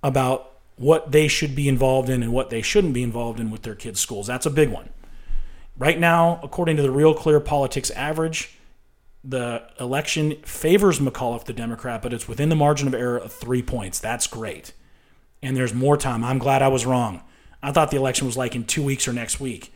[0.02, 3.61] about what they should be involved in and what they shouldn't be involved in with
[3.61, 4.28] their kids' schools.
[4.28, 4.89] That's a big one.
[5.78, 8.57] Right now, according to the Real Clear Politics average,
[9.24, 13.61] the election favors McAuliffe, the Democrat, but it's within the margin of error of three
[13.61, 13.99] points.
[13.99, 14.74] That's great.
[15.41, 16.24] And there's more time.
[16.24, 17.21] I'm glad I was wrong.
[17.61, 19.74] I thought the election was like in two weeks or next week.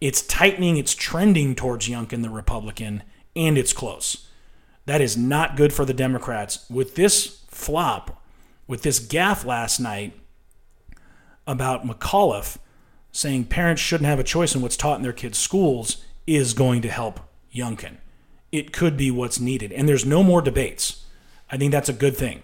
[0.00, 3.02] It's tightening, it's trending towards Youngkin, the Republican,
[3.34, 4.28] and it's close.
[4.86, 6.68] That is not good for the Democrats.
[6.70, 8.17] With this flop,
[8.68, 10.12] with this gaffe last night
[11.46, 12.58] about McAuliffe
[13.10, 16.80] saying parents shouldn't have a choice in what's taught in their kids' schools, is going
[16.82, 17.18] to help
[17.52, 17.96] Youngkin.
[18.52, 19.72] It could be what's needed.
[19.72, 21.04] And there's no more debates.
[21.50, 22.42] I think that's a good thing.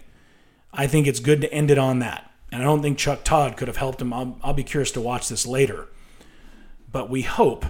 [0.73, 2.29] I think it's good to end it on that.
[2.51, 4.13] And I don't think Chuck Todd could have helped him.
[4.13, 5.87] I'll, I'll be curious to watch this later.
[6.91, 7.67] But we hope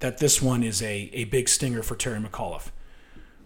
[0.00, 2.70] that this one is a, a big stinger for Terry McAuliffe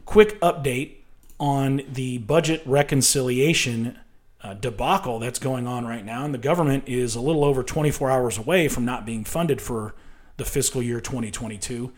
[0.04, 0.96] quick update
[1.38, 3.98] on the budget reconciliation
[4.42, 6.24] uh, debacle that's going on right now.
[6.24, 9.94] And the government is a little over 24 hours away from not being funded for
[10.36, 11.92] the fiscal year 2022.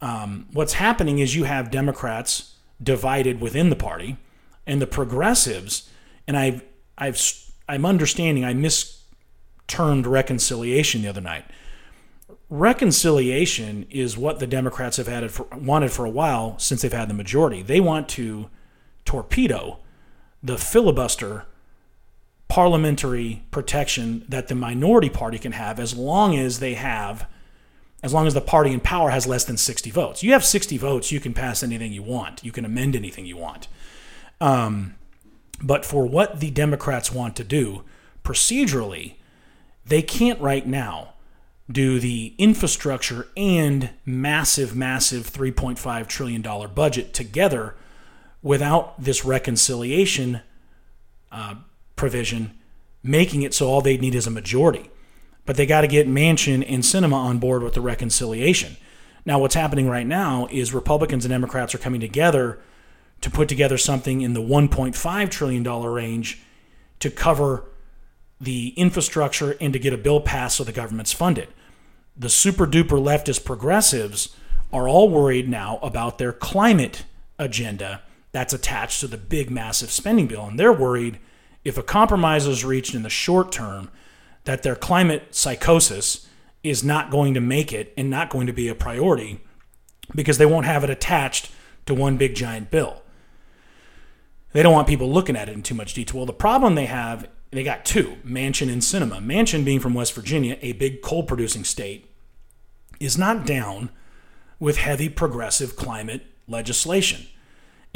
[0.00, 4.18] Um, what's happening is you have Democrats divided within the party,
[4.66, 5.88] and the progressives,
[6.26, 6.62] and I've,
[6.98, 7.18] I've,
[7.68, 11.44] I'm understanding I mistermed reconciliation the other night
[12.48, 17.08] reconciliation is what the Democrats have had for, wanted for a while since they've had
[17.08, 17.62] the majority.
[17.62, 18.48] They want to
[19.04, 19.80] torpedo
[20.42, 21.46] the filibuster
[22.48, 27.26] parliamentary protection that the minority party can have as long as they have
[28.02, 30.22] as long as the party in power has less than 60 votes.
[30.22, 32.44] You have 60 votes, you can pass anything you want.
[32.44, 33.66] You can amend anything you want.
[34.40, 34.94] Um,
[35.62, 37.82] but for what the Democrats want to do
[38.22, 39.14] procedurally,
[39.84, 41.14] they can't right now
[41.70, 46.42] do the infrastructure and massive, massive $3.5 trillion
[46.74, 47.74] budget together
[48.42, 50.42] without this reconciliation
[51.32, 51.56] uh,
[51.96, 52.56] provision,
[53.02, 54.90] making it so all they need is a majority.
[55.44, 58.76] But they got to get Manchin and Sinema on board with the reconciliation.
[59.24, 62.60] Now, what's happening right now is Republicans and Democrats are coming together
[63.20, 66.42] to put together something in the $1.5 trillion range
[67.00, 67.64] to cover
[68.40, 71.48] the infrastructure and to get a bill passed so the government's funded.
[72.16, 74.36] The super duper leftist progressives
[74.72, 77.04] are all worried now about their climate
[77.38, 80.46] agenda that's attached to the big, massive spending bill.
[80.46, 81.18] And they're worried
[81.66, 83.90] if a compromise is reached in the short term,
[84.44, 86.28] that their climate psychosis
[86.62, 89.40] is not going to make it and not going to be a priority
[90.14, 91.50] because they won't have it attached
[91.84, 93.02] to one big giant bill.
[94.52, 96.18] They don't want people looking at it in too much detail.
[96.18, 99.24] Well, the problem they have they got two Manchin and Sinema.
[99.24, 102.08] Manchin, being from West Virginia, a big coal producing state,
[103.00, 103.90] is not down
[104.60, 107.26] with heavy progressive climate legislation.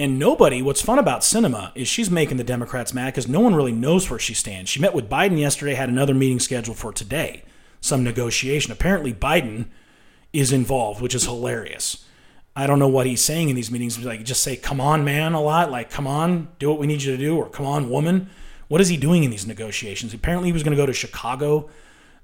[0.00, 3.54] And nobody, what's fun about Sinema is she's making the Democrats mad because no one
[3.54, 4.70] really knows where she stands.
[4.70, 7.42] She met with Biden yesterday, had another meeting scheduled for today,
[7.82, 8.72] some negotiation.
[8.72, 9.66] Apparently, Biden
[10.32, 12.06] is involved, which is hilarious.
[12.56, 14.02] I don't know what he's saying in these meetings.
[14.02, 15.70] Like, just say, come on, man, a lot.
[15.70, 18.30] Like, come on, do what we need you to do, or come on, woman.
[18.68, 20.14] What is he doing in these negotiations?
[20.14, 21.68] Apparently, he was going to go to Chicago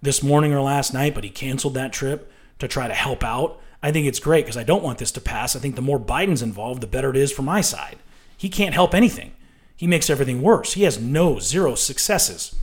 [0.00, 3.60] this morning or last night, but he canceled that trip to try to help out.
[3.82, 5.54] I think it's great because I don't want this to pass.
[5.54, 7.98] I think the more Biden's involved, the better it is for my side.
[8.36, 9.34] He can't help anything.
[9.76, 10.72] He makes everything worse.
[10.72, 12.56] He has no zero successes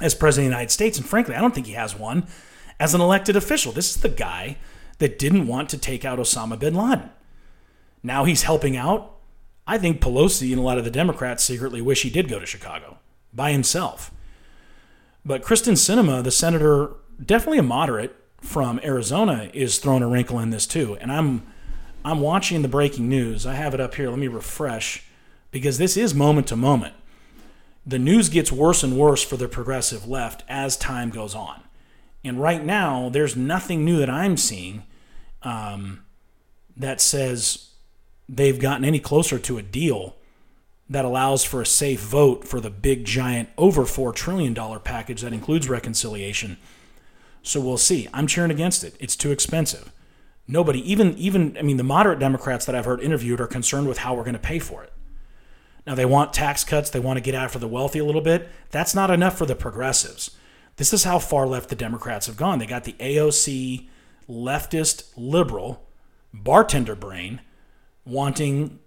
[0.00, 0.98] as president of the United States.
[0.98, 2.26] And frankly, I don't think he has one
[2.78, 3.72] as an elected official.
[3.72, 4.56] This is the guy
[4.98, 7.10] that didn't want to take out Osama bin Laden.
[8.02, 9.12] Now he's helping out.
[9.66, 12.46] I think Pelosi and a lot of the Democrats secretly wish he did go to
[12.46, 12.98] Chicago
[13.34, 14.12] by himself.
[15.24, 16.94] But Kyrsten Sinema, the senator,
[17.24, 20.96] definitely a moderate from Arizona, is throwing a wrinkle in this too.
[21.00, 21.46] And I'm
[22.04, 23.46] I'm watching the breaking news.
[23.46, 24.08] I have it up here.
[24.08, 25.04] Let me refresh
[25.50, 26.94] because this is moment to moment.
[27.84, 31.62] The news gets worse and worse for the progressive left as time goes on.
[32.24, 34.84] And right now, there's nothing new that I'm seeing
[35.42, 36.04] um,
[36.76, 37.70] that says
[38.28, 40.16] they've gotten any closer to a deal
[40.88, 45.32] that allows for a safe vote for the big, giant, over $4 trillion package that
[45.32, 46.56] includes reconciliation.
[47.46, 48.08] So we'll see.
[48.12, 48.96] I'm cheering against it.
[48.98, 49.92] It's too expensive.
[50.48, 53.98] Nobody, even, even, I mean, the moderate Democrats that I've heard interviewed are concerned with
[53.98, 54.92] how we're going to pay for it.
[55.86, 58.48] Now, they want tax cuts, they want to get after the wealthy a little bit.
[58.70, 60.32] That's not enough for the progressives.
[60.76, 62.58] This is how far left the Democrats have gone.
[62.58, 63.88] They got the AOC
[64.28, 65.86] leftist liberal
[66.34, 67.40] bartender brain
[68.04, 68.78] wanting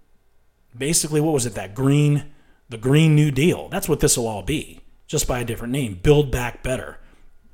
[0.76, 2.30] basically what was it that green
[2.68, 5.98] the green new deal that's what this will all be just by a different name
[6.02, 6.98] build back better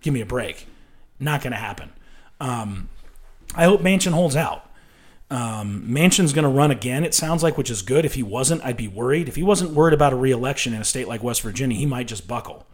[0.03, 0.67] give me a break
[1.19, 1.93] not going to happen
[2.41, 2.89] um,
[3.55, 4.62] i hope Manchin holds out
[5.29, 8.64] um, Manchin's going to run again it sounds like which is good if he wasn't
[8.64, 11.43] i'd be worried if he wasn't worried about a reelection in a state like west
[11.43, 12.67] virginia he might just buckle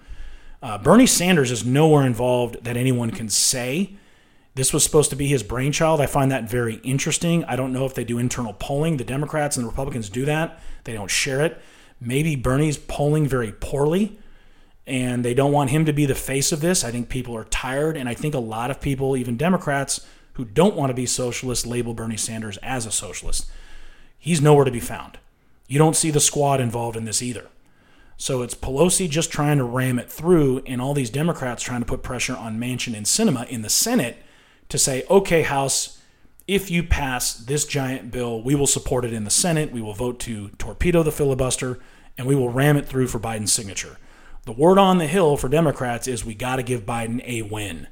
[0.63, 3.97] uh, bernie sanders is nowhere involved that anyone can say
[4.55, 6.01] this was supposed to be his brainchild.
[6.01, 7.45] I find that very interesting.
[7.45, 8.99] I don't know if they do internal polling.
[8.99, 11.61] The Democrats and the Republicans do that, they don't share it.
[12.01, 14.19] Maybe Bernie's polling very poorly
[14.87, 16.85] and they don't want him to be the face of this.
[16.85, 20.45] I think people are tired, and I think a lot of people, even Democrats who
[20.45, 23.51] don't want to be socialists, label Bernie Sanders as a socialist.
[24.19, 25.19] He's nowhere to be found.
[25.69, 27.49] You don't see the squad involved in this either.
[28.17, 31.87] So it's Pelosi just trying to ram it through, and all these Democrats trying to
[31.87, 34.19] put pressure on Manchin and Sinema in the Senate
[34.69, 36.01] to say, okay, House,
[36.49, 39.71] if you pass this giant bill, we will support it in the Senate.
[39.73, 41.79] We will vote to torpedo the filibuster
[42.19, 43.99] and we will ram it through for Biden's signature.
[44.45, 47.87] The word on the Hill for Democrats is we got to give Biden a win.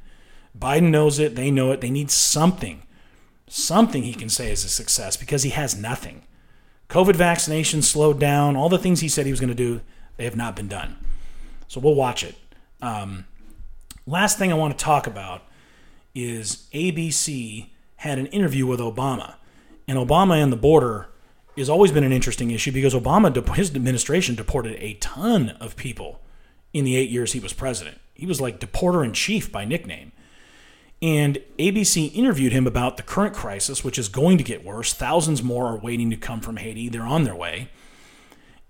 [0.59, 1.37] Biden knows it.
[1.37, 1.81] They know it.
[1.81, 2.83] They need something,
[3.47, 6.23] something he can say is a success because he has nothing.
[6.89, 8.57] COVID vaccination slowed down.
[8.57, 9.81] All the things he said he was going to do,
[10.17, 10.97] they have not been done.
[11.69, 12.35] So we'll watch it.
[12.83, 13.27] Um,
[14.05, 15.45] last thing I want to talk about
[16.17, 19.37] is ABC had an interview with Obama.
[19.87, 21.11] And Obama and the border
[21.57, 26.21] has always been an interesting issue because Obama, his administration, deported a ton of people
[26.73, 27.99] in the eight years he was president.
[28.15, 30.13] He was like deporter in chief by nickname.
[31.03, 34.93] And ABC interviewed him about the current crisis, which is going to get worse.
[34.93, 36.89] Thousands more are waiting to come from Haiti.
[36.89, 37.71] They're on their way.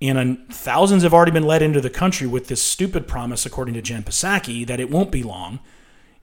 [0.00, 3.82] And thousands have already been let into the country with this stupid promise, according to
[3.82, 5.58] Jen Psaki, that it won't be long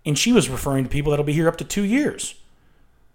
[0.07, 2.35] and she was referring to people that'll be here up to two years.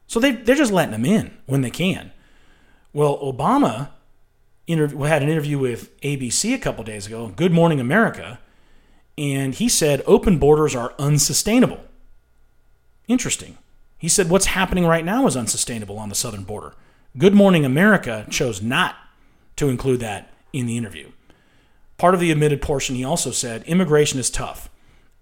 [0.07, 2.13] So they, they're just letting them in when they can.
[2.93, 3.89] Well, Obama
[4.69, 8.39] had an interview with ABC a couple days ago, Good Morning America,
[9.17, 11.81] and he said open borders are unsustainable.
[13.09, 13.59] Interesting.
[13.99, 16.75] He said what's happening right now is unsustainable on the southern border.
[17.17, 18.97] Good Morning America chose not
[19.57, 21.11] to include that in the interview.
[21.99, 24.71] Part of the admitted portion, he also said immigration is tough.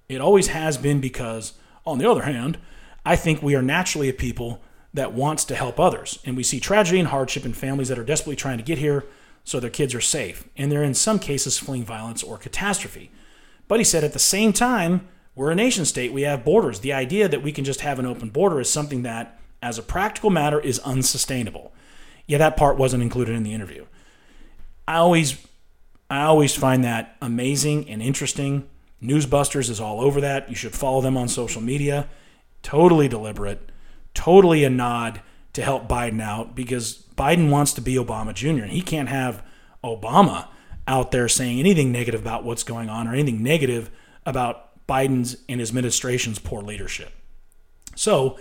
[0.09, 2.59] It always has been because on the other hand,
[3.05, 4.63] I think we are naturally a people
[4.93, 6.19] that wants to help others.
[6.25, 9.05] And we see tragedy and hardship in families that are desperately trying to get here
[9.45, 10.49] so their kids are safe.
[10.57, 13.11] And they're in some cases fleeing violence or catastrophe.
[13.71, 15.07] But he said at the same time,
[15.37, 16.81] we're a nation state, we have borders.
[16.81, 19.83] The idea that we can just have an open border is something that, as a
[19.85, 21.73] practical matter, is unsustainable.
[22.27, 23.87] Yeah, that part wasn't included in the interview.
[24.89, 25.47] I always
[26.11, 28.69] I always find that amazing and interesting
[29.01, 30.49] Newsbusters is all over that.
[30.49, 32.09] You should follow them on social media.
[32.65, 33.71] Totally deliberate,
[34.15, 38.65] totally a nod to help Biden out because Biden wants to be Obama Jr.
[38.65, 39.45] and he can't have
[39.85, 40.49] Obama
[40.91, 43.91] out there saying anything negative about what's going on or anything negative
[44.27, 47.13] about Biden's and his administration's poor leadership.
[47.95, 48.39] So,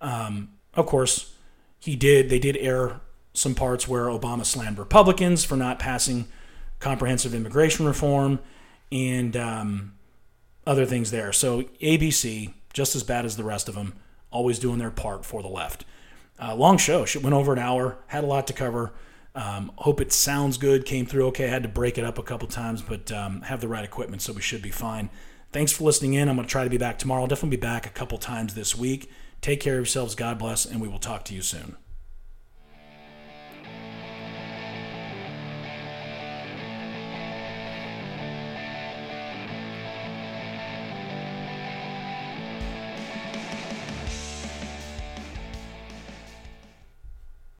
[0.00, 1.34] um, of course,
[1.78, 2.30] he did.
[2.30, 3.00] They did air
[3.34, 6.26] some parts where Obama slammed Republicans for not passing
[6.78, 8.38] comprehensive immigration reform,
[8.90, 9.92] and um,
[10.66, 11.32] other things there.
[11.32, 13.92] So ABC, just as bad as the rest of them,
[14.30, 15.84] always doing their part for the left.
[16.42, 17.04] Uh, long show.
[17.04, 18.92] She went over an hour, had a lot to cover.
[19.34, 21.46] Um, hope it sounds good, came through okay.
[21.46, 24.22] I had to break it up a couple times, but um, have the right equipment,
[24.22, 25.08] so we should be fine.
[25.52, 26.28] Thanks for listening in.
[26.28, 27.22] I'm going to try to be back tomorrow.
[27.22, 29.10] I'll definitely be back a couple times this week.
[29.40, 30.14] Take care of yourselves.
[30.14, 31.76] God bless, and we will talk to you soon.